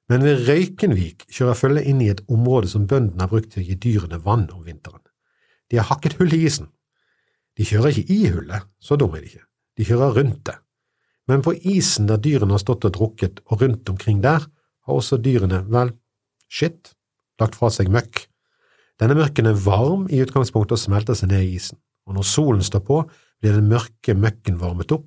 Men 0.07 0.23
ved 0.23 0.47
Røykenvik 0.47 1.27
kjører 1.35 1.59
følget 1.59 1.91
inn 1.91 2.01
i 2.05 2.13
et 2.13 2.23
område 2.31 2.71
som 2.71 2.87
bøndene 2.87 3.27
har 3.27 3.33
brukt 3.33 3.51
til 3.53 3.65
å 3.65 3.67
gi 3.67 3.79
dyrene 3.83 4.21
vann 4.23 4.47
om 4.55 4.63
vinteren. 4.63 5.03
De 5.67 5.81
har 5.81 5.89
hakket 5.91 6.15
hull 6.21 6.31
i 6.31 6.45
isen. 6.47 6.71
De 7.59 7.67
kjører 7.67 7.91
ikke 7.91 8.15
i 8.15 8.31
hullet, 8.31 8.69
så 8.79 8.95
dumme 9.01 9.19
er 9.19 9.27
de 9.27 9.33
ikke, 9.33 9.47
de 9.77 9.89
kjører 9.89 10.19
rundt 10.21 10.45
det. 10.47 10.57
Men 11.27 11.43
på 11.43 11.57
isen 11.75 12.07
der 12.07 12.23
dyrene 12.23 12.55
har 12.55 12.63
stått 12.63 12.87
og 12.87 12.95
drukket, 12.95 13.43
og 13.51 13.65
rundt 13.65 13.91
omkring 13.91 14.23
der, 14.23 14.47
har 14.87 15.01
også 15.01 15.19
dyrene, 15.19 15.65
vel, 15.67 15.91
skitt, 16.47 16.93
lagt 17.41 17.59
fra 17.59 17.71
seg 17.73 17.91
møkk. 17.93 18.25
Denne 19.01 19.17
mørken 19.19 19.49
er 19.51 19.59
varm 19.61 20.07
i 20.09 20.23
utgangspunktet 20.25 20.77
og 20.79 20.83
smelter 20.83 21.19
seg 21.19 21.33
ned 21.33 21.45
i 21.45 21.57
isen, 21.59 21.79
og 22.09 22.17
når 22.17 22.29
solen 22.29 22.65
står 22.65 22.85
på, 22.87 23.03
blir 23.43 23.59
den 23.59 23.69
mørke 23.69 24.15
møkken 24.17 24.57
varmet 24.61 24.95
opp, 24.95 25.05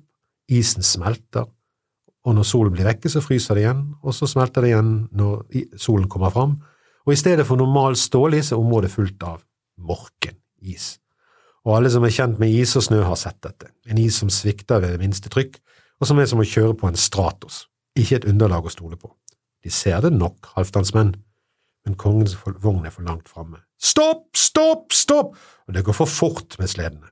isen 0.50 0.86
smelter, 0.86 1.48
og 2.26 2.36
når 2.36 2.46
solen 2.46 2.74
blir 2.74 2.86
vekke, 2.86 3.10
så 3.10 3.22
fryser 3.24 3.56
det 3.56 3.64
igjen, 3.64 3.84
og 4.04 4.14
så 4.14 4.28
smelter 4.28 4.62
det 4.62 4.74
igjen 4.74 4.92
når 5.16 5.78
solen 5.80 6.08
kommer 6.10 6.32
fram, 6.34 6.58
og 7.06 7.14
i 7.14 7.18
stedet 7.18 7.46
for 7.48 7.58
normal 7.58 7.96
stålis 7.96 8.52
er 8.52 8.60
området 8.60 8.92
fullt 8.92 9.24
av 9.24 9.40
morken 9.80 10.36
is. 10.60 10.98
Og 11.64 11.78
alle 11.78 11.90
som 11.92 12.04
er 12.04 12.12
kjent 12.14 12.38
med 12.40 12.52
is 12.52 12.76
og 12.76 12.84
snø, 12.86 13.00
har 13.04 13.18
sett 13.20 13.40
dette. 13.44 13.70
En 13.88 13.98
is 14.00 14.20
som 14.20 14.30
svikter 14.32 14.80
ved 14.80 14.94
det 14.94 15.00
minste 15.02 15.32
trykk, 15.32 15.58
og 16.00 16.08
som 16.08 16.20
er 16.20 16.28
som 16.28 16.40
å 16.40 16.46
kjøre 16.46 16.76
på 16.80 16.88
en 16.88 16.96
Stratos. 16.96 17.64
Ikke 17.98 18.20
et 18.20 18.28
underlag 18.28 18.68
å 18.68 18.72
stole 18.72 18.96
på. 19.00 19.10
De 19.64 19.72
ser 19.72 20.00
det 20.04 20.12
nok, 20.14 20.52
halvdansmenn, 20.54 21.14
men 21.86 21.96
kongens 21.96 22.36
vogn 22.44 22.86
er 22.86 22.94
for 22.94 23.06
langt 23.06 23.28
framme. 23.28 23.62
Stopp, 23.80 24.28
stopp, 24.36 24.92
stopp! 24.92 25.36
Og 25.66 25.74
det 25.74 25.84
går 25.84 25.96
for 25.96 26.10
fort 26.10 26.58
med 26.58 26.68
sledene. 26.68 27.08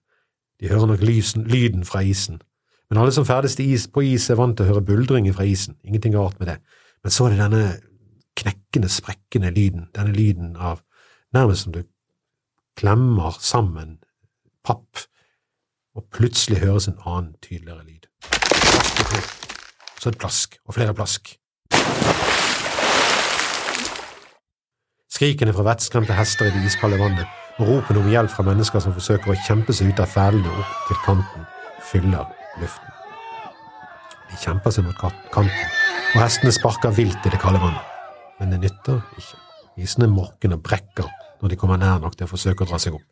De 0.60 0.68
hører 0.68 0.90
nok 0.90 1.04
lysen, 1.06 1.46
lyden 1.48 1.84
fra 1.84 2.02
isen. 2.02 2.42
Men 2.90 2.98
alle 3.02 3.12
som 3.12 3.26
ferdes 3.26 3.56
på 3.92 4.02
is, 4.02 4.30
er 4.30 4.40
vant 4.40 4.56
til 4.56 4.66
å 4.66 4.72
høre 4.72 4.84
buldringer 4.84 5.36
fra 5.36 5.44
isen. 5.44 5.76
Ingenting 5.84 6.16
rart 6.16 6.38
med 6.40 6.48
det. 6.48 6.58
Men 7.02 7.14
så 7.14 7.26
er 7.26 7.34
det 7.34 7.42
denne 7.42 7.64
knekkende, 8.38 8.88
sprekkende 8.88 9.50
lyden, 9.50 9.88
denne 9.94 10.12
lyden 10.12 10.56
av 10.56 10.82
nærmest 11.34 11.66
som 11.66 11.72
du 11.72 11.82
klemmer 12.78 13.36
sammen 13.40 13.98
papp, 14.64 15.04
og 15.94 16.06
plutselig 16.14 16.60
høres 16.62 16.88
en 16.88 17.00
annen, 17.04 17.34
tydeligere 17.42 17.84
lyd. 17.84 18.06
Så 19.98 20.12
et 20.12 20.18
plask, 20.18 20.58
og 20.64 20.74
flere 20.74 20.94
plask. 20.94 21.34
Skrikene 25.18 25.50
fra 25.50 25.64
vettskremte 25.66 26.14
hester 26.14 26.46
i 26.46 26.50
det 26.54 26.60
iskalde 26.68 26.94
vannet 27.00 27.26
og 27.58 27.66
ropene 27.66 27.98
om 28.04 28.10
hjelp 28.12 28.30
fra 28.30 28.44
mennesker 28.46 28.78
som 28.84 28.92
forsøker 28.94 29.32
å 29.32 29.34
kjempe 29.48 29.74
seg 29.74 29.88
ut 29.90 30.02
av 30.04 30.12
fælene 30.12 30.52
opp 30.60 30.74
til 30.86 30.98
kanten, 31.02 31.46
fyller 31.88 32.28
luften. 32.62 32.92
De 34.28 34.38
kjemper 34.38 34.76
seg 34.76 34.86
mot 34.86 35.00
kanten, 35.02 35.48
og 36.12 36.20
hestene 36.22 36.52
sparker 36.54 36.94
vilt 36.94 37.26
i 37.26 37.32
det 37.34 37.40
kalde 37.42 37.58
vannet. 37.64 37.96
Men 38.38 38.54
det 38.54 38.60
nytter 38.62 39.00
ikke. 39.18 39.40
Isen 39.82 40.06
er 40.06 40.12
morken 40.12 40.54
og 40.54 40.62
brekker 40.68 41.10
når 41.40 41.50
de 41.50 41.58
kommer 41.58 41.82
nær 41.82 41.98
nok 42.04 42.14
til 42.14 42.28
å 42.28 42.30
forsøke 42.36 42.62
å 42.62 42.70
dra 42.70 42.78
seg 42.78 42.94
opp. 43.00 43.02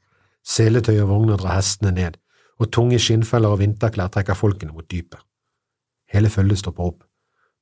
Seletøy 0.47 1.01
og 1.01 1.11
vogner 1.11 1.43
drar 1.43 1.59
hestene 1.59 1.91
ned, 1.97 2.21
og 2.63 2.71
tunge 2.71 3.03
skinnfeller 3.03 3.57
og 3.57 3.65
vinterklær 3.65 4.15
trekker 4.15 4.39
folkene 4.39 4.77
mot 4.77 4.87
dypet. 4.87 5.19
Hele 6.15 6.31
følget 6.31 6.63
stopper 6.63 6.87
opp, 6.87 7.03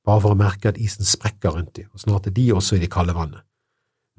bare 0.05 0.21
for 0.21 0.37
å 0.37 0.41
merke 0.45 0.69
at 0.69 0.77
isen 0.77 1.01
sprekker 1.15 1.57
rundt 1.57 1.73
dem, 1.81 1.89
og 1.97 2.05
snart 2.05 2.29
er 2.29 2.37
de 2.37 2.51
også 2.53 2.77
i 2.77 2.85
det 2.85 2.93
kalde 2.93 3.17
vannet. 3.17 3.41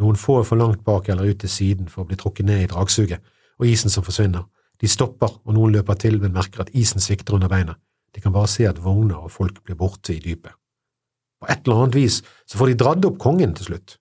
Noen 0.03 0.19
få 0.21 0.41
er 0.41 0.49
for 0.49 0.61
langt 0.61 0.83
bak 0.85 1.09
eller 1.09 1.31
ut 1.31 1.41
til 1.41 1.51
siden 1.51 1.89
for 1.89 2.05
å 2.05 2.09
bli 2.11 2.19
trukket 2.21 2.47
ned 2.47 2.65
i 2.65 2.71
dragsuget, 2.71 3.23
og 3.57 3.67
isen 3.69 3.93
som 3.93 4.05
forsvinner. 4.05 4.45
De 4.81 4.89
stopper, 4.89 5.39
og 5.45 5.55
noen 5.57 5.73
løper 5.73 5.97
til, 6.01 6.19
men 6.21 6.35
merker 6.37 6.67
at 6.67 6.73
isen 6.77 7.01
svikter 7.01 7.39
under 7.39 7.49
beina. 7.49 7.77
De 8.13 8.21
kan 8.21 8.33
bare 8.33 8.51
se 8.51 8.67
at 8.69 8.81
vogner 8.83 9.17
og 9.17 9.33
folk 9.33 9.63
blir 9.65 9.77
borte 9.77 10.15
i 10.15 10.21
dypet. 10.21 10.53
På 11.41 11.49
et 11.53 11.65
eller 11.65 11.85
annet 11.85 11.97
vis 11.97 12.23
så 12.49 12.59
får 12.59 12.73
de 12.73 12.79
dradd 12.81 13.09
opp 13.09 13.19
kongen 13.21 13.55
til 13.57 13.71
slutt. 13.71 13.97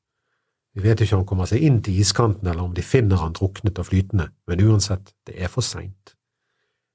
Vi 0.76 0.84
vet 0.84 1.02
ikke 1.04 1.16
om 1.16 1.24
han 1.24 1.30
kommer 1.30 1.48
seg 1.48 1.64
inn 1.64 1.82
til 1.84 2.00
iskanten 2.00 2.48
eller 2.48 2.64
om 2.64 2.74
de 2.76 2.84
finner 2.84 3.20
han 3.22 3.36
druknet 3.36 3.80
og 3.80 3.88
flytende, 3.88 4.30
men 4.48 4.64
uansett, 4.64 5.14
det 5.28 5.38
er 5.40 5.52
for 5.52 5.64
seint. 5.64 6.16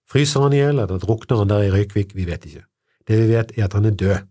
Fryser 0.09 0.45
han 0.45 0.57
i 0.57 0.61
hjel 0.61 0.83
eller 0.83 1.01
drukner 1.01 1.41
han 1.41 1.49
der 1.53 1.65
i 1.65 1.73
Røykvik, 1.73 2.13
vi 2.17 2.27
vet 2.29 2.45
ikke. 2.49 2.65
Det 3.09 3.17
vi 3.21 3.31
vet 3.33 3.53
er 3.57 3.69
at 3.69 3.77
han 3.77 3.89
er 3.89 3.97
død, 3.97 4.29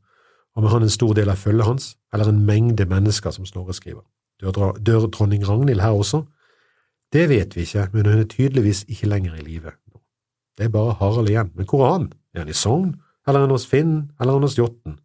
og 0.56 0.64
med 0.64 0.74
han 0.74 0.86
en 0.86 0.94
stor 0.94 1.14
del 1.18 1.32
av 1.32 1.42
følget 1.42 1.66
hans, 1.66 1.92
eller 2.14 2.30
en 2.30 2.46
mengde 2.46 2.86
mennesker 2.90 3.34
som 3.34 3.46
Snorre 3.48 3.74
skriver. 3.74 4.04
Dør, 4.40 4.78
dør 4.80 5.08
dronning 5.12 5.44
Ragnhild 5.48 5.82
her 5.84 5.98
også? 5.98 6.24
Det 7.14 7.26
vet 7.30 7.56
vi 7.56 7.66
ikke, 7.66 7.90
men 7.94 8.06
hun 8.06 8.20
er 8.22 8.30
tydeligvis 8.30 8.86
ikke 8.88 9.10
lenger 9.10 9.36
i 9.36 9.44
live. 9.44 9.74
Det 10.58 10.68
er 10.68 10.74
bare 10.74 10.96
Harald 11.00 11.30
igjen, 11.30 11.52
men 11.56 11.66
hvor 11.66 11.86
er 11.86 11.92
han? 11.92 12.12
Er 12.36 12.44
han 12.44 12.52
i 12.52 12.56
Sogn, 12.56 12.94
eller 13.28 13.40
er 13.40 13.48
han 13.48 13.56
hos 13.56 13.68
Finn, 13.68 13.94
eller 14.20 14.34
er 14.34 14.38
han 14.38 14.48
hos 14.48 14.58
Jåtten? 14.58 15.00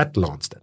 Et 0.00 0.16
eller 0.16 0.34
annet 0.34 0.48
sted. 0.50 0.62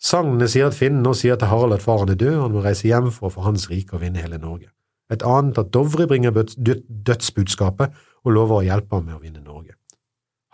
Sagnene 0.00 0.48
sier 0.48 0.70
at 0.70 0.76
Finn 0.78 1.02
nå 1.04 1.12
sier 1.18 1.36
til 1.36 1.50
Harald 1.50 1.76
at 1.76 1.84
faren 1.84 2.08
er 2.08 2.16
død, 2.16 2.36
og 2.38 2.44
han 2.46 2.54
må 2.54 2.62
reise 2.64 2.88
hjem 2.88 3.10
for 3.12 3.28
å 3.28 3.34
få 3.34 3.44
hans 3.44 3.68
rike 3.70 3.98
og 3.98 4.04
vinne 4.04 4.22
hele 4.22 4.40
Norge. 4.40 4.70
Et 5.12 5.22
annet 5.26 5.58
at 5.60 5.72
Dovre 5.74 6.06
bringer 6.08 6.32
dødsbudskapet 6.32 7.98
og 8.24 8.32
lover 8.32 8.60
å 8.60 8.64
hjelpe 8.64 8.96
ham 8.96 9.10
med 9.10 9.18
å 9.18 9.22
vinne 9.22 9.42
Norge. 9.44 9.74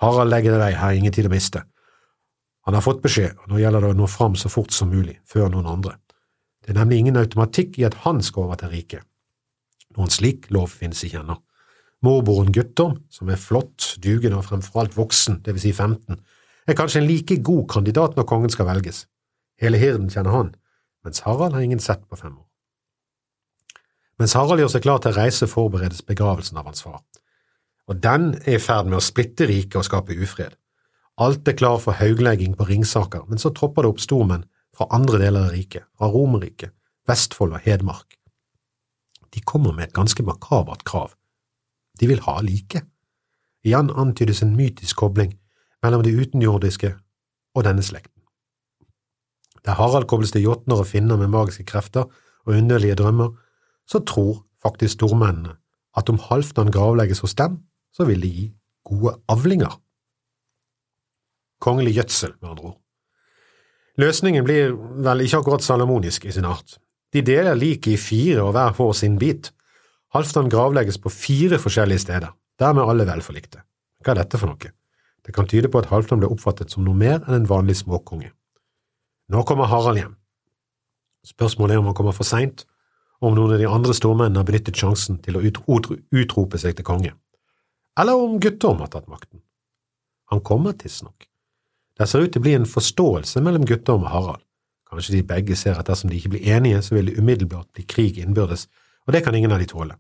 Harald 0.03 0.33
legger 0.33 0.57
det 0.57 0.65
deg 0.65 0.81
her 0.81 0.93
er 0.93 0.99
ingen 0.99 1.15
tid 1.15 1.29
å 1.29 1.33
miste. 1.33 1.63
Han 2.67 2.75
har 2.75 2.83
fått 2.83 3.05
beskjed, 3.05 3.37
og 3.39 3.53
nå 3.53 3.61
gjelder 3.61 3.85
det 3.85 3.93
å 3.95 3.99
nå 4.01 4.09
fram 4.11 4.35
så 4.35 4.51
fort 4.51 4.75
som 4.75 4.91
mulig, 4.91 5.21
før 5.29 5.53
noen 5.53 5.69
andre. 5.71 5.95
Det 6.67 6.75
er 6.75 6.81
nemlig 6.81 6.99
ingen 6.99 7.19
automatikk 7.21 7.77
i 7.79 7.85
at 7.87 7.95
han 8.03 8.19
skal 8.27 8.49
over 8.49 8.59
til 8.59 8.73
riket. 8.75 9.05
Noen 9.95 10.11
slik 10.11 10.49
lov 10.51 10.73
finnes 10.75 11.05
ikke 11.07 11.21
ennå. 11.23 11.37
Morboren 12.03 12.51
Guttorm, 12.53 12.97
som 13.09 13.31
er 13.31 13.39
flott, 13.39 13.95
dugende 14.03 14.41
og 14.41 14.49
fremfor 14.49 14.83
alt 14.83 14.97
voksen, 14.99 15.39
det 15.47 15.55
vil 15.55 15.63
si 15.63 15.73
15, 15.73 16.19
er 16.67 16.77
kanskje 16.77 17.01
en 17.01 17.07
like 17.07 17.39
god 17.47 17.69
kandidat 17.71 18.19
når 18.19 18.27
kongen 18.27 18.51
skal 18.51 18.67
velges. 18.67 19.05
Hele 19.63 19.79
hirden 19.79 20.11
kjenner 20.11 20.35
han, 20.35 20.51
mens 21.07 21.23
Harald 21.23 21.55
har 21.55 21.63
ingen 21.63 21.81
sett 21.81 22.03
på 22.11 22.19
fem 22.19 22.35
år. 22.35 22.45
Mens 24.19 24.35
Harald 24.35 24.61
gjør 24.61 24.75
seg 24.75 24.83
klar 24.83 24.99
til 25.01 25.15
å 25.15 25.21
reise, 25.21 25.47
forberedes 25.47 26.03
begravelsen 26.03 26.59
av 26.59 26.67
hans 26.67 26.83
far. 26.83 26.99
Og 27.87 28.03
den 28.03 28.33
er 28.43 28.59
i 28.59 28.63
ferd 28.63 28.91
med 28.91 28.99
å 28.99 29.05
splitte 29.05 29.47
riket 29.47 29.79
og 29.79 29.87
skape 29.87 30.19
ufred. 30.19 30.59
Alt 31.23 31.47
er 31.49 31.57
klar 31.57 31.79
for 31.81 31.97
hauglegging 31.97 32.59
på 32.59 32.67
Ringsaker, 32.67 33.23
men 33.31 33.39
så 33.39 33.55
tropper 33.55 33.87
det 33.87 33.95
opp 33.95 34.03
stormenn 34.03 34.45
fra 34.77 34.89
andre 34.93 35.21
deler 35.23 35.49
av 35.49 35.55
riket, 35.55 35.87
fra 35.97 36.11
Romerriket, 36.13 36.75
Vestfold 37.09 37.55
og 37.57 37.65
Hedmark. 37.65 38.19
De 39.35 39.41
kommer 39.45 39.73
med 39.73 39.89
et 39.89 39.97
ganske 39.97 40.23
makabert 40.25 40.85
krav. 40.89 41.15
De 42.01 42.09
vil 42.11 42.23
ha 42.27 42.39
like. 42.45 42.83
Igjen 43.65 43.91
antydes 43.91 44.43
en 44.45 44.57
mytisk 44.57 45.01
kobling 45.01 45.35
mellom 45.85 46.05
det 46.05 46.15
utenjordiske 46.17 46.93
og 47.57 47.65
denne 47.67 47.85
slekten. 47.85 48.13
Der 49.67 49.75
Harald 49.75 50.07
kobles 50.07 50.33
til 50.33 50.45
jotner 50.45 50.83
og 50.83 50.87
finner 50.87 51.19
med 51.19 51.33
magiske 51.33 51.67
krefter 51.67 52.07
og 52.47 52.55
underlige 52.55 52.95
drømmer, 52.95 53.33
så 53.87 53.99
tror 53.99 54.45
faktisk 54.63 54.99
stormennene 54.99 55.57
at 55.97 56.11
om 56.13 56.21
Halvdan 56.21 56.71
gravlegges 56.71 57.23
hos 57.25 57.35
dem, 57.35 57.63
så 57.93 58.05
vil 58.05 58.21
det 58.23 58.31
gi 58.31 58.47
gode 58.85 59.17
avlinger. 59.33 59.81
Kongelig 61.59 61.97
gjødsel, 61.97 62.35
med 62.41 62.51
andre 62.51 62.65
ord. 62.71 62.81
Løsningen 63.97 64.45
blir 64.45 64.75
vel 65.05 65.25
ikke 65.25 65.41
akkurat 65.41 65.65
salomonisk 65.65 66.27
i 66.29 66.35
sin 66.35 66.45
art. 66.49 66.77
De 67.13 67.23
deler 67.25 67.57
liket 67.57 67.95
i 67.95 68.01
fire 68.01 68.43
og 68.45 68.53
hver 68.57 68.75
får 68.77 68.93
sin 68.99 69.17
bit. 69.21 69.53
Halvdan 70.13 70.51
gravlegges 70.53 70.99
på 71.01 71.13
fire 71.13 71.59
forskjellige 71.61 72.05
steder, 72.05 72.35
dermed 72.61 72.85
alle 72.85 73.07
velforlikte. 73.09 73.63
Hva 74.05 74.13
er 74.13 74.21
dette 74.21 74.41
for 74.41 74.53
noe? 74.53 74.73
Det 75.27 75.35
kan 75.35 75.49
tyde 75.49 75.71
på 75.73 75.81
at 75.81 75.89
Halvdan 75.91 76.21
ble 76.21 76.31
oppfattet 76.31 76.71
som 76.71 76.85
noe 76.87 76.95
mer 76.97 77.23
enn 77.25 77.41
en 77.41 77.49
vanlig 77.51 77.81
småkonge. 77.81 78.31
Nå 79.33 79.43
kommer 79.49 79.67
Harald 79.71 79.99
hjem. 79.99 80.15
Spørsmålet 81.27 81.75
er 81.75 81.83
om 81.83 81.89
han 81.91 81.97
kommer 81.99 82.15
for 82.15 82.29
seint, 82.29 82.63
og 83.19 83.33
om 83.33 83.39
noen 83.39 83.57
av 83.57 83.63
de 83.63 83.71
andre 83.71 83.97
stormennene 83.97 84.39
har 84.39 84.47
benyttet 84.47 84.77
sjansen 84.79 85.19
til 85.25 85.39
å 85.39 85.43
utrope 85.43 86.61
seg 86.61 86.77
til 86.77 86.87
konge, 86.87 87.15
eller 87.99 88.21
om 88.21 88.37
Guttorm 88.39 88.85
har 88.85 88.93
tatt 88.93 89.09
makten. 89.09 89.41
Han 90.31 90.43
kommer 90.45 90.77
tidsnok. 90.77 91.27
Det 91.97 92.09
ser 92.09 92.27
ut 92.27 92.33
til 92.33 92.43
å 92.43 92.45
bli 92.45 92.57
en 92.59 92.69
forståelse 92.69 93.41
mellom 93.45 93.65
gutta 93.69 93.95
og 93.97 94.05
Harald. 94.11 94.43
Kanskje 94.87 95.17
de 95.17 95.27
begge 95.27 95.57
ser 95.59 95.79
at 95.81 95.89
dersom 95.89 96.11
de 96.13 96.19
ikke 96.19 96.35
blir 96.35 96.49
enige, 96.57 96.83
så 96.85 96.95
vil 96.95 97.09
det 97.11 97.19
umiddelbart 97.19 97.71
bli 97.75 97.87
krig 97.89 98.19
innbyrdes, 98.23 98.67
og 99.07 99.15
det 99.15 99.25
kan 99.25 99.35
ingen 99.35 99.53
av 99.53 99.63
de 99.63 99.69
tåle. 99.71 99.97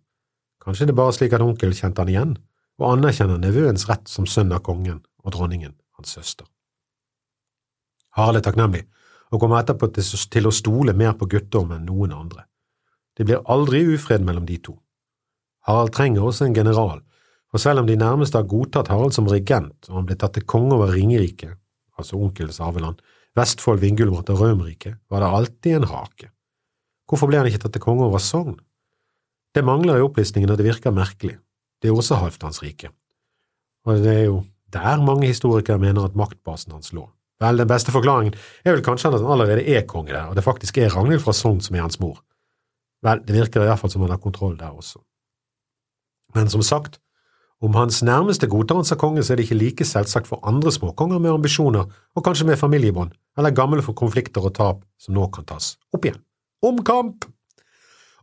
Kanskje 0.63 0.87
det 0.87 0.95
er 0.95 1.01
bare 1.01 1.15
slik 1.17 1.35
at 1.35 1.43
onkel 1.43 1.75
kjente 1.75 2.03
han 2.03 2.13
igjen, 2.13 2.37
og 2.77 2.93
anerkjenner 2.93 3.41
nevøens 3.41 3.89
rett 3.89 4.11
som 4.11 4.29
sønn 4.29 4.53
av 4.53 4.63
kongen 4.67 5.01
og 5.25 5.33
dronningen, 5.35 5.75
hans 5.97 6.13
søster. 6.13 6.47
Harald 8.17 8.41
er 8.41 8.47
takknemlig 8.47 8.85
og 9.33 9.41
kommer 9.43 9.59
etterpå 9.59 9.89
til 9.91 10.47
å 10.47 10.55
stole 10.55 10.95
mer 10.95 11.17
på 11.19 11.27
Guttorm 11.31 11.73
enn 11.75 11.87
noen 11.89 12.13
andre. 12.15 12.45
Det 13.17 13.27
blir 13.27 13.43
aldri 13.51 13.83
ufred 13.97 14.23
mellom 14.23 14.47
de 14.47 14.59
to. 14.63 14.77
Harald 15.67 15.95
trenger 15.97 16.23
også 16.23 16.47
en 16.47 16.55
general, 16.55 17.01
for 17.51 17.63
selv 17.63 17.83
om 17.83 17.89
de 17.89 17.97
nærmeste 17.99 18.39
har 18.39 18.47
godtatt 18.47 18.91
Harald 18.93 19.17
som 19.17 19.27
regent 19.31 19.89
og 19.89 19.99
han 19.99 20.07
blir 20.07 20.19
tatt 20.21 20.37
til 20.37 20.47
konge 20.47 20.77
over 20.77 20.93
Ringerike, 20.95 21.57
altså 21.97 22.19
onkelens 22.21 22.61
arveland, 22.61 23.01
Vestfold, 23.37 23.83
Vingulmat 23.83 24.31
og 24.33 24.41
Rømerike, 24.41 24.95
var 25.13 25.23
det 25.23 25.33
alltid 25.39 25.77
en 25.77 25.89
hake. 25.91 26.31
Hvorfor 27.07 27.31
ble 27.31 27.41
han 27.41 27.49
ikke 27.51 27.61
tatt 27.67 27.75
til 27.77 27.85
konge 27.85 28.07
over 28.07 28.23
Sogn? 28.23 28.57
Det 29.55 29.65
mangler 29.65 30.01
i 30.01 30.05
opplistningen, 30.05 30.51
og 30.51 30.59
det 30.59 30.67
virker 30.67 30.95
merkelig. 30.95 31.37
Det 31.81 31.91
er 31.91 31.97
også 31.97 32.19
Halvdans 32.21 32.63
rike. 32.65 32.91
Og 33.87 34.01
det 34.03 34.15
er 34.15 34.25
jo 34.27 34.41
der 34.73 35.03
mange 35.05 35.29
historikere 35.29 35.79
mener 35.79 36.09
at 36.09 36.17
maktbasen 36.19 36.75
hans 36.75 36.93
lå. 36.97 37.07
Vel, 37.41 37.61
den 37.61 37.69
beste 37.69 37.93
forklaringen 37.93 38.35
er 38.65 38.73
vel 38.73 38.85
kanskje 38.85 39.11
at 39.13 39.21
han 39.21 39.33
allerede 39.33 39.65
er 39.69 39.85
konge 39.89 40.15
der, 40.15 40.31
og 40.31 40.37
det 40.37 40.45
faktisk 40.45 40.79
er 40.81 40.93
Ragnhild 40.95 41.23
fra 41.25 41.35
Sogn 41.37 41.61
som 41.65 41.77
er 41.77 41.85
hans 41.85 42.01
mor. 42.01 42.23
Vel, 43.05 43.21
det 43.29 43.37
virker 43.37 43.63
i 43.63 43.69
hvert 43.69 43.81
fall 43.81 43.93
som 43.93 44.05
han 44.07 44.15
har 44.15 44.23
kontroll 44.23 44.57
der 44.59 44.73
også. 44.73 45.03
Men 46.35 46.49
som 46.53 46.65
sagt, 46.65 46.99
om 47.65 47.77
hans 47.79 48.03
nærmeste 48.05 48.49
godtar 48.53 48.77
han 48.77 48.85
som 48.85 48.99
konge, 49.01 49.23
så 49.25 49.33
er 49.33 49.41
det 49.41 49.47
ikke 49.47 49.61
like 49.61 49.85
selvsagt 49.89 50.29
for 50.29 50.45
andre 50.45 50.73
småkonger 50.73 51.21
med 51.23 51.39
ambisjoner, 51.39 51.87
og 51.89 52.25
kanskje 52.25 52.49
med 52.51 52.61
familiebånd, 52.61 53.15
eller 53.39 53.55
gamle 53.57 53.85
for 53.85 53.97
konflikter 53.97 54.45
og 54.45 54.53
tap 54.59 54.83
som 55.01 55.17
nå 55.17 55.29
kan 55.33 55.47
tas 55.49 55.75
opp 55.97 56.05
igjen. 56.05 56.21
Omkamp! 56.65 57.25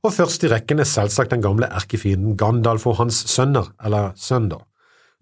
Og 0.03 0.11
først 0.11 0.43
i 0.43 0.51
rekken 0.51 0.83
er 0.83 0.89
selvsagt 0.89 1.31
den 1.31 1.41
gamle 1.41 1.69
erkefienden 1.71 2.35
Gandalf 2.37 2.85
og 2.91 2.99
hans 2.99 3.23
sønner, 3.31 3.71
eller 3.81 4.11
sønder. 4.19 4.61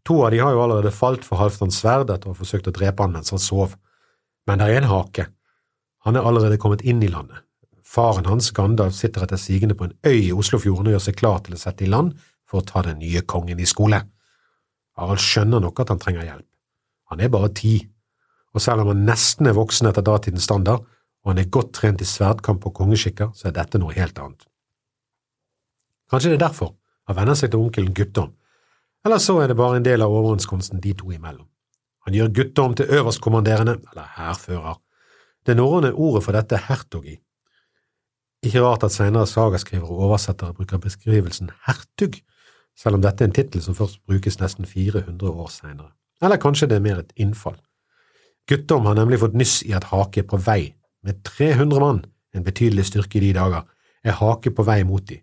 To 0.10 0.24
av 0.26 0.34
de 0.34 0.42
har 0.42 0.56
jo 0.56 0.64
allerede 0.64 0.92
falt 0.96 1.24
for 1.28 1.38
Halvdans 1.38 1.78
sverd 1.84 2.10
etter 2.10 2.32
å 2.32 2.34
ha 2.34 2.40
forsøkt 2.40 2.68
å 2.68 2.74
drepe 2.74 3.06
han 3.06 3.14
mens 3.14 3.30
han 3.32 3.40
sov. 3.40 3.76
Men 4.50 4.58
det 4.58 4.68
er 4.68 4.82
en 4.82 4.90
hake. 4.90 5.28
Han 6.08 6.18
er 6.18 6.26
allerede 6.26 6.58
kommet 6.58 6.82
inn 6.82 7.04
i 7.06 7.12
landet. 7.12 7.46
Faren 7.86 8.26
hans, 8.26 8.50
Gandalf, 8.56 8.96
sitter 8.98 9.28
etter 9.28 9.38
sigende 9.38 9.78
på 9.78 9.86
en 9.86 9.94
øy 10.08 10.32
i 10.32 10.34
Oslofjorden 10.34 10.90
og 10.90 10.96
gjør 10.96 11.06
seg 11.06 11.20
klar 11.20 11.44
til 11.46 11.54
å 11.54 11.62
sette 11.62 11.86
i 11.86 11.92
land 11.92 12.16
for 12.52 12.60
å 12.60 12.68
ta 12.68 12.84
den 12.84 13.00
nye 13.00 13.24
kongen 13.24 13.60
i 13.64 13.70
skole. 13.70 14.02
Harald 15.00 15.24
skjønner 15.24 15.64
nok 15.64 15.80
at 15.80 15.94
han 15.94 16.02
trenger 16.02 16.28
hjelp. 16.28 16.48
Han 17.12 17.24
er 17.24 17.32
bare 17.32 17.52
ti, 17.56 17.78
og 18.52 18.64
selv 18.64 18.84
om 18.84 18.92
han 18.92 19.06
nesten 19.08 19.48
er 19.48 19.56
voksen 19.56 19.88
etter 19.88 20.04
datidens 20.04 20.48
standard, 20.48 20.84
og 21.24 21.32
han 21.32 21.40
er 21.40 21.52
godt 21.54 21.72
trent 21.78 22.04
i 22.04 22.08
sverdkamp 22.08 22.66
og 22.68 22.76
kongeskikker, 22.76 23.32
så 23.38 23.48
er 23.48 23.56
dette 23.56 23.80
noe 23.80 23.96
helt 23.96 24.20
annet. 24.20 24.44
Kanskje 26.12 26.34
det 26.34 26.42
er 26.42 26.48
derfor 26.50 26.74
han 27.08 27.18
venner 27.18 27.38
seg 27.40 27.54
til 27.54 27.64
onkelen 27.64 27.96
Guttorm, 27.96 28.34
eller 29.06 29.22
så 29.24 29.40
er 29.42 29.50
det 29.50 29.58
bare 29.58 29.80
en 29.80 29.88
del 29.88 30.04
av 30.04 30.14
overenskomsten 30.14 30.82
de 30.84 30.94
to 30.98 31.10
imellom. 31.14 31.48
Han 32.06 32.18
gjør 32.18 32.34
Guttorm 32.38 32.76
til 32.78 32.90
øverstkommanderende, 32.98 33.78
eller 33.92 34.14
hærfører. 34.18 34.80
Det 35.46 35.56
norrøne 35.58 35.94
ordet 35.94 36.24
for 36.26 36.38
dette 36.38 36.58
er 36.58 36.66
hertog 36.68 37.06
i. 37.10 37.16
Ikke 38.46 38.62
rart 38.66 38.84
at 38.86 38.94
senere 38.94 39.30
sagaskrivere 39.30 39.90
og 39.90 40.08
oversettere 40.08 40.54
bruker 40.58 40.82
beskrivelsen 40.82 41.52
hertug, 41.68 42.18
selv 42.82 42.98
om 42.98 43.04
dette 43.04 43.22
er 43.22 43.30
en 43.30 43.36
tittel 43.36 43.62
som 43.62 43.78
først 43.78 44.00
brukes 44.10 44.40
nesten 44.42 44.66
400 44.66 45.30
år 45.30 45.50
senere. 45.54 45.92
Eller 46.22 46.42
kanskje 46.42 46.70
det 46.70 46.80
er 46.80 46.86
mer 46.86 47.02
et 47.02 47.14
innfall. 47.16 47.60
Guttorm 48.50 48.88
har 48.90 48.98
nemlig 48.98 49.20
fått 49.22 49.38
nyss 49.38 49.60
i 49.68 49.76
at 49.78 49.90
Hake 49.92 50.24
er 50.24 50.30
på 50.30 50.40
vei, 50.42 50.74
med 51.06 51.22
300 51.26 51.82
mann, 51.82 52.02
en 52.34 52.46
betydelig 52.46 52.88
styrke 52.90 53.20
i 53.20 53.28
de 53.28 53.34
dager, 53.38 53.68
er 54.04 54.18
Hake 54.18 54.54
på 54.56 54.66
vei 54.66 54.82
mot 54.88 55.06
de, 55.08 55.20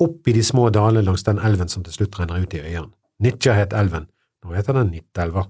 opp 0.00 0.28
i 0.28 0.34
de 0.36 0.44
små 0.44 0.68
dalene 0.72 1.04
langs 1.04 1.24
den 1.26 1.40
elven 1.40 1.68
som 1.68 1.84
til 1.84 1.94
slutt 1.98 2.18
renner 2.20 2.42
ut 2.42 2.54
i 2.56 2.62
øyene. 2.62 2.92
Nitja 3.22 3.54
het 3.54 3.76
elven, 3.76 4.08
nå 4.42 4.56
heter 4.56 4.76
den 4.78 4.90
Nittelva. 4.94 5.46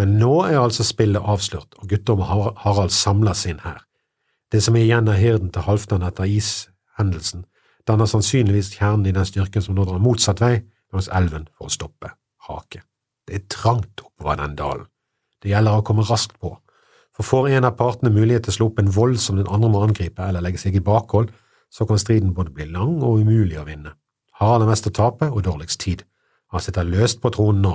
Men 0.00 0.16
nå 0.18 0.32
er 0.48 0.58
altså 0.58 0.82
spillet 0.86 1.22
avslørt, 1.22 1.76
og 1.78 1.88
Guttorm 1.92 2.24
og 2.24 2.56
Harald 2.64 2.90
samler 2.90 3.36
sin 3.38 3.60
hær. 3.62 3.84
Det 4.50 4.62
som 4.64 4.76
er 4.76 4.86
igjen 4.86 5.10
av 5.10 5.20
hirden 5.20 5.52
til 5.54 5.66
Halvdan 5.66 6.02
etter 6.06 6.26
ishendelsen, 6.26 7.44
danner 7.88 8.08
sannsynligvis 8.08 8.72
kjernen 8.78 9.06
i 9.08 9.14
den 9.14 9.26
styrken 9.28 9.62
som 9.62 9.76
nå 9.76 9.84
drar 9.86 10.02
motsatt 10.02 10.40
vei 10.40 10.56
langs 10.92 11.10
elven 11.12 11.48
for 11.56 11.68
å 11.68 11.74
stoppe 11.74 12.12
Hake. 12.48 12.82
Det 13.24 13.38
er 13.38 13.46
trangt 13.48 14.02
oppover 14.04 14.36
den 14.40 14.56
dalen. 14.56 14.88
Det 15.40 15.52
gjelder 15.52 15.80
å 15.80 15.84
komme 15.86 16.04
raskt 16.08 16.36
på, 16.40 16.52
for 17.14 17.26
får 17.28 17.50
en 17.54 17.68
av 17.68 17.76
partene 17.78 18.12
mulighet 18.12 18.46
til 18.46 18.52
å 18.52 18.56
slå 18.58 18.68
opp 18.70 18.80
en 18.82 18.92
vold 18.92 19.20
som 19.22 19.38
den 19.38 19.48
andre 19.48 19.70
må 19.70 19.82
angripe 19.84 20.24
eller 20.24 20.44
legge 20.44 20.60
seg 20.60 20.76
i 20.76 20.84
bakhold, 20.84 21.30
så 21.70 21.86
kan 21.88 22.00
striden 22.00 22.34
både 22.34 22.52
bli 22.54 22.66
lang 22.70 23.00
og 23.02 23.22
umulig 23.22 23.58
å 23.60 23.66
vinne. 23.68 23.94
Harald 24.40 24.64
har 24.64 24.70
mest 24.72 24.88
å 24.90 24.94
tape 24.94 25.30
og 25.30 25.44
dårligst 25.46 25.80
tid. 25.80 26.04
Han 26.52 26.62
sitter 26.62 26.86
løst 26.86 27.20
på 27.22 27.32
tronen 27.34 27.64
nå, 27.64 27.74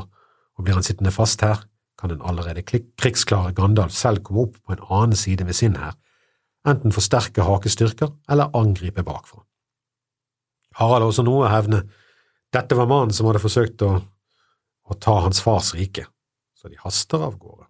og 0.57 0.65
blir 0.65 0.77
han 0.77 0.85
sittende 0.85 1.13
fast 1.15 1.41
her, 1.43 1.63
kan 1.99 2.11
den 2.11 2.23
allerede 2.23 2.63
krigsklare 2.63 3.51
Gandalf 3.55 3.95
selv 3.95 4.23
komme 4.23 4.45
opp 4.47 4.55
på 4.63 4.75
en 4.75 4.85
annen 4.87 5.19
side 5.19 5.47
ved 5.47 5.57
sin 5.57 5.75
hær, 5.79 5.97
enten 6.67 6.95
forsterke 6.95 7.43
hakestyrker 7.43 8.11
eller 8.31 8.51
angripe 8.55 9.03
bakfra. 9.03 9.41
Harald 10.77 11.03
har 11.03 11.09
også 11.09 11.25
noe 11.25 11.49
hevne. 11.49 11.83
Dette 12.53 12.77
var 12.77 12.89
mannen 12.89 13.13
som 13.15 13.29
hadde 13.29 13.41
forsøkt 13.41 13.81
å, 13.85 13.95
å 14.89 14.99
ta 15.01 15.19
hans 15.25 15.41
fars 15.43 15.73
rike, 15.77 16.05
så 16.57 16.69
de 16.69 16.79
haster 16.81 17.21
av 17.25 17.37
gårde. 17.41 17.65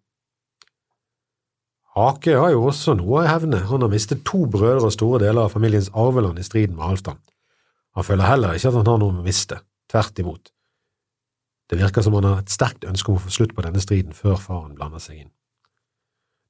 Hake 1.98 2.36
har 2.38 2.53
jo 2.53 2.68
også 2.70 2.94
noe 3.00 3.24
å 3.24 3.27
hevne, 3.27 3.63
han 3.68 3.84
har 3.84 3.91
mistet 3.91 4.22
to 4.27 4.46
brødre 4.51 4.88
og 4.88 4.94
store 4.96 5.24
deler 5.24 5.48
av 5.48 5.56
familiens 5.56 5.89
arveland 5.98 6.39
i 6.39 6.46
striden 6.46 6.77
med 6.77 6.86
Halvdan. 6.86 7.18
Han 7.98 8.06
føler 8.06 8.29
heller 8.29 8.56
ikke 8.56 8.70
at 8.70 8.77
han 8.77 8.88
har 8.88 9.01
noe 9.01 9.18
å 9.18 9.25
miste, 9.25 9.58
tvert 9.91 10.22
imot. 10.22 10.51
Det 11.70 11.77
virker 11.77 12.06
som 12.06 12.15
han 12.18 12.27
har 12.29 12.44
et 12.44 12.53
sterkt 12.53 12.86
ønske 12.88 13.12
om 13.12 13.18
å 13.20 13.24
få 13.25 13.34
slutt 13.34 13.56
på 13.58 13.65
denne 13.65 13.82
striden 13.84 14.15
før 14.15 14.39
faren 14.41 14.77
blander 14.77 15.01
seg 15.03 15.25
inn. 15.25 15.34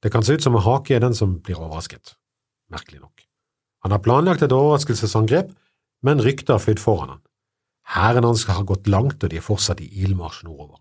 Det 0.00 0.12
kan 0.12 0.24
se 0.24 0.36
ut 0.36 0.44
som 0.44 0.54
om 0.56 0.64
Hake 0.64 0.94
er 0.96 1.02
den 1.02 1.16
som 1.16 1.34
blir 1.44 1.58
overrasket, 1.58 2.14
merkelig 2.72 3.02
nok. 3.02 3.24
Han 3.84 3.92
har 3.96 4.04
planlagt 4.04 4.44
et 4.44 4.54
overraskelsesangrep, 4.54 5.50
men 6.06 6.22
ryktet 6.24 6.54
har 6.54 6.62
flydd 6.62 6.80
foran 6.82 7.14
han. 7.14 7.22
Hæren 7.90 8.24
hans 8.24 8.44
har 8.46 8.64
gått 8.64 8.86
langt, 8.86 9.22
og 9.22 9.30
de 9.30 9.40
er 9.40 9.44
fortsatt 9.44 9.80
i 9.82 9.88
ilmarsj 10.04 10.44
nordover. 10.46 10.78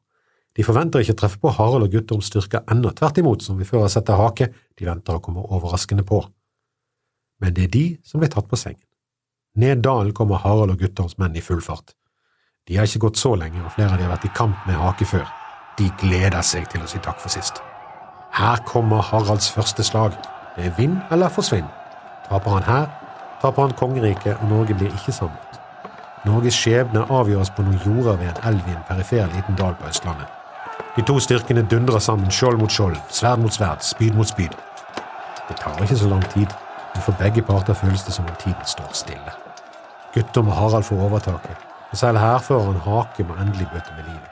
De 0.57 0.65
forventer 0.65 1.01
ikke 1.01 1.15
å 1.15 1.19
treffe 1.21 1.39
på 1.41 1.53
Harald 1.55 1.87
og 1.87 1.93
Guttorms 1.93 2.29
styrker 2.29 2.65
ennå, 2.69 2.91
tvert 2.97 3.17
imot, 3.21 3.45
som 3.45 3.57
vi 3.57 3.67
før 3.67 3.85
har 3.85 3.93
sett 3.93 4.05
til 4.09 4.19
Hake, 4.19 4.49
de 4.77 4.87
venter 4.87 5.15
å 5.15 5.23
komme 5.23 5.45
overraskende 5.45 6.05
på. 6.05 6.19
Men 7.39 7.55
det 7.55 7.69
er 7.69 7.73
de 7.73 7.85
som 8.05 8.21
blir 8.21 8.31
tatt 8.33 8.49
på 8.49 8.59
sengen. 8.59 8.83
Ned 9.59 9.81
dalen 9.85 10.13
kommer 10.13 10.41
Harald 10.43 10.75
og 10.75 10.83
Guttorms 10.83 11.17
menn 11.17 11.37
i 11.37 11.43
full 11.43 11.61
fart. 11.63 11.95
De 12.67 12.77
har 12.77 12.85
ikke 12.85 13.07
gått 13.07 13.17
så 13.17 13.33
lenge, 13.39 13.63
og 13.63 13.73
flere 13.73 13.95
av 13.95 13.97
de 13.97 14.05
har 14.05 14.13
vært 14.13 14.27
i 14.27 14.35
kamp 14.37 14.67
med 14.67 14.77
hake 14.77 15.07
før. 15.09 15.25
De 15.79 15.87
gleder 16.01 16.43
seg 16.45 16.67
til 16.69 16.83
å 16.83 16.89
si 16.91 16.99
takk 17.01 17.17
for 17.23 17.33
sist. 17.33 17.63
Her 18.35 18.61
kommer 18.67 19.01
Haralds 19.01 19.49
første 19.49 19.83
slag. 19.87 20.13
Det 20.57 20.67
er 20.67 20.75
vinn 20.77 20.99
eller 21.09 21.31
forsvinn. 21.33 21.65
Taper 22.27 22.57
han 22.57 22.67
her, 22.67 22.89
taper 23.41 23.61
han 23.61 23.77
kongeriket, 23.79 24.37
og 24.41 24.49
Norge 24.49 24.75
blir 24.75 24.93
ikke 24.93 25.15
samlet. 25.15 25.59
Norges 26.27 26.57
skjebne 26.59 27.05
avgjøres 27.07 27.51
på 27.55 27.63
noen 27.63 27.79
jorder 27.85 28.17
ved 28.19 28.31
en 28.33 28.41
elv 28.51 28.67
i 28.67 28.75
en 28.75 28.83
perifer 28.87 29.29
liten 29.35 29.55
dal 29.55 29.77
på 29.79 29.87
Østlandet. 29.87 30.27
De 30.95 31.03
to 31.07 31.15
styrkene 31.23 31.63
dundrer 31.71 32.01
sammen, 32.03 32.31
skjold 32.31 32.59
mot 32.59 32.71
skjold, 32.71 32.97
sverd 33.07 33.39
mot 33.39 33.53
sverd, 33.55 33.83
spyd 33.85 34.17
mot 34.17 34.27
spyd. 34.27 34.55
Det 35.47 35.55
tar 35.61 35.79
ikke 35.83 35.95
så 36.01 36.09
lang 36.11 36.25
tid, 36.33 36.51
men 36.93 37.05
for 37.05 37.15
begge 37.21 37.43
parter 37.45 37.77
føles 37.77 38.03
det 38.03 38.13
som 38.13 38.27
om 38.27 38.35
tiden 38.41 38.67
står 38.67 38.91
stille. 38.93 39.35
Guttorm 40.13 40.51
og 40.51 40.57
Harald 40.57 40.83
får 40.89 41.05
overtaket, 41.07 41.63
og 41.91 41.97
selv 41.97 42.19
hærføreren 42.19 42.83
Hake 42.83 43.23
må 43.23 43.39
endelig 43.39 43.69
bøte 43.71 43.95
med 43.95 44.09
livet. 44.09 44.29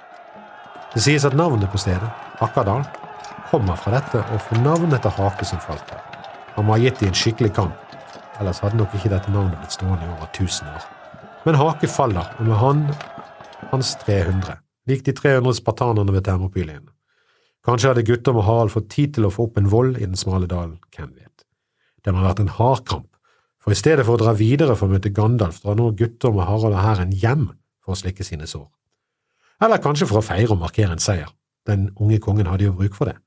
Det 0.93 1.03
sies 1.05 1.25
at 1.25 1.35
navnet 1.37 1.69
på 1.71 1.79
stedet, 1.79 2.09
Akkadal, 2.41 2.83
kommer 3.51 3.75
fra 3.79 3.95
dette 3.95 4.19
og 4.33 4.41
får 4.43 4.59
navnet 4.65 4.99
etter 4.99 5.15
Hake 5.21 5.45
som 5.47 5.63
falt 5.63 5.93
her. 5.93 6.03
Han 6.57 6.67
må 6.67 6.75
ha 6.75 6.83
gitt 6.83 6.99
dem 6.99 7.13
en 7.13 7.19
skikkelig 7.21 7.53
kamp, 7.55 7.86
ellers 8.39 8.61
hadde 8.63 8.79
nok 8.79 8.93
ikke 8.95 9.11
dette 9.11 9.31
navnet 9.33 9.57
blitt 9.61 9.75
stående 9.75 10.05
i 10.05 10.11
over 10.13 10.29
1000 10.29 10.69
år. 10.71 10.85
Men 11.47 11.57
Hake 11.59 11.87
faller, 11.87 12.29
og 12.39 12.45
med 12.49 12.59
han 12.61 12.85
hans 13.71 13.95
300, 14.03 14.57
lik 14.89 15.05
de 15.05 15.13
300 15.15 15.59
spartanerne 15.59 16.13
ved 16.13 16.25
Termopylien. 16.27 16.87
Kanskje 17.67 17.91
hadde 17.91 18.05
gutter 18.07 18.35
med 18.35 18.45
Harald 18.47 18.71
fått 18.71 18.89
tid 18.93 19.15
til 19.17 19.27
å 19.27 19.31
få 19.33 19.49
opp 19.49 19.57
en 19.59 19.69
vold 19.71 19.97
i 19.99 20.05
den 20.05 20.19
smale 20.19 20.47
dalen, 20.47 20.77
hvem 20.95 21.11
vet. 21.15 21.45
Det 22.03 22.13
må 22.13 22.21
ha 22.21 22.29
vært 22.29 22.45
en 22.45 22.53
hard 22.59 22.85
kamp, 22.87 23.07
for 23.63 23.75
i 23.75 23.79
stedet 23.79 24.05
for 24.07 24.15
å 24.15 24.21
dra 24.21 24.31
videre 24.37 24.77
for 24.79 24.87
å 24.87 24.95
møte 24.95 25.11
Gandalf, 25.11 25.59
drar 25.63 25.75
nå 25.75 25.89
gutter 25.99 26.31
med 26.31 26.47
Harald 26.47 26.77
og 26.77 26.83
hæren 26.83 27.11
hjem 27.11 27.49
for 27.83 27.95
å 27.95 27.99
slikke 27.99 28.23
sine 28.23 28.47
sår. 28.47 28.69
Eller 29.65 29.81
kanskje 29.83 30.07
for 30.07 30.21
å 30.21 30.25
feire 30.25 30.53
og 30.53 30.61
markere 30.61 30.95
en 30.95 31.03
seier. 31.03 31.31
Den 31.67 31.89
unge 31.99 32.21
kongen 32.23 32.47
hadde 32.47 32.69
jo 32.69 32.75
bruk 32.77 32.95
for 32.95 33.09
det. 33.09 33.17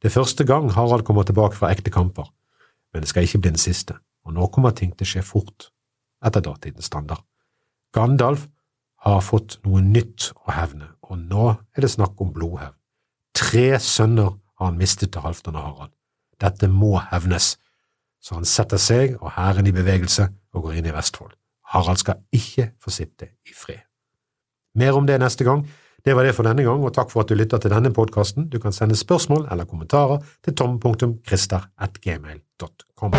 Det 0.00 0.10
er 0.10 0.14
første 0.14 0.46
gang 0.46 0.70
Harald 0.76 1.02
kommer 1.08 1.26
tilbake 1.26 1.58
fra 1.58 1.72
ekte 1.74 1.90
kamper, 1.90 2.28
men 2.92 3.02
det 3.02 3.10
skal 3.10 3.26
ikke 3.26 3.40
bli 3.42 3.52
den 3.54 3.60
siste, 3.60 3.98
og 4.30 4.36
nå 4.38 4.48
kommer 4.54 4.74
ting 4.76 4.94
til 4.94 5.08
å 5.08 5.12
skje 5.12 5.26
fort, 5.26 5.68
etter 6.24 6.44
datidens 6.44 6.88
standard. 6.88 7.22
Gandalf 7.96 8.46
har 9.04 9.22
fått 9.24 9.58
noe 9.66 9.82
nytt 9.82 10.30
å 10.46 10.54
hevne, 10.54 10.92
og 11.10 11.18
nå 11.18 11.48
er 11.50 11.84
det 11.84 11.90
snakk 11.90 12.20
om 12.22 12.30
blodhevn. 12.34 12.76
Tre 13.36 13.66
sønner 13.82 14.36
har 14.60 14.70
han 14.70 14.78
mistet 14.78 15.12
til 15.14 15.24
Halvdan 15.24 15.58
og 15.58 15.66
Harald. 15.66 15.96
Dette 16.40 16.68
må 16.70 16.94
hevnes 17.10 17.56
så 18.20 18.36
han 18.36 18.48
setter 18.48 18.80
seg 18.80 19.16
og 19.20 19.32
hæren 19.36 19.68
i 19.68 19.74
bevegelse 19.74 20.28
og 20.52 20.66
går 20.66 20.80
inn 20.80 20.90
i 20.90 20.94
Vestfold. 20.94 21.32
Harald 21.72 22.00
skal 22.02 22.20
ikke 22.34 22.70
få 22.82 22.92
sitte 22.92 23.30
i 23.48 23.54
fred. 23.56 23.80
Mer 24.76 24.98
om 24.98 25.06
det 25.06 25.18
neste 25.20 25.46
gang. 25.46 25.64
Det 26.04 26.16
var 26.16 26.22
det 26.24 26.34
for 26.36 26.44
denne 26.48 26.62
gang, 26.66 26.80
og 26.84 26.94
takk 26.96 27.10
for 27.12 27.20
at 27.24 27.30
du 27.30 27.34
lytter 27.38 27.58
til 27.60 27.72
denne 27.74 27.90
podkasten. 27.94 28.42
Du 28.52 28.58
kan 28.62 28.72
sende 28.76 28.96
spørsmål 28.98 29.42
eller 29.52 29.64
kommentarer 29.68 30.18
til 30.44 30.52
tom.christer.gmail.com. 30.56 33.10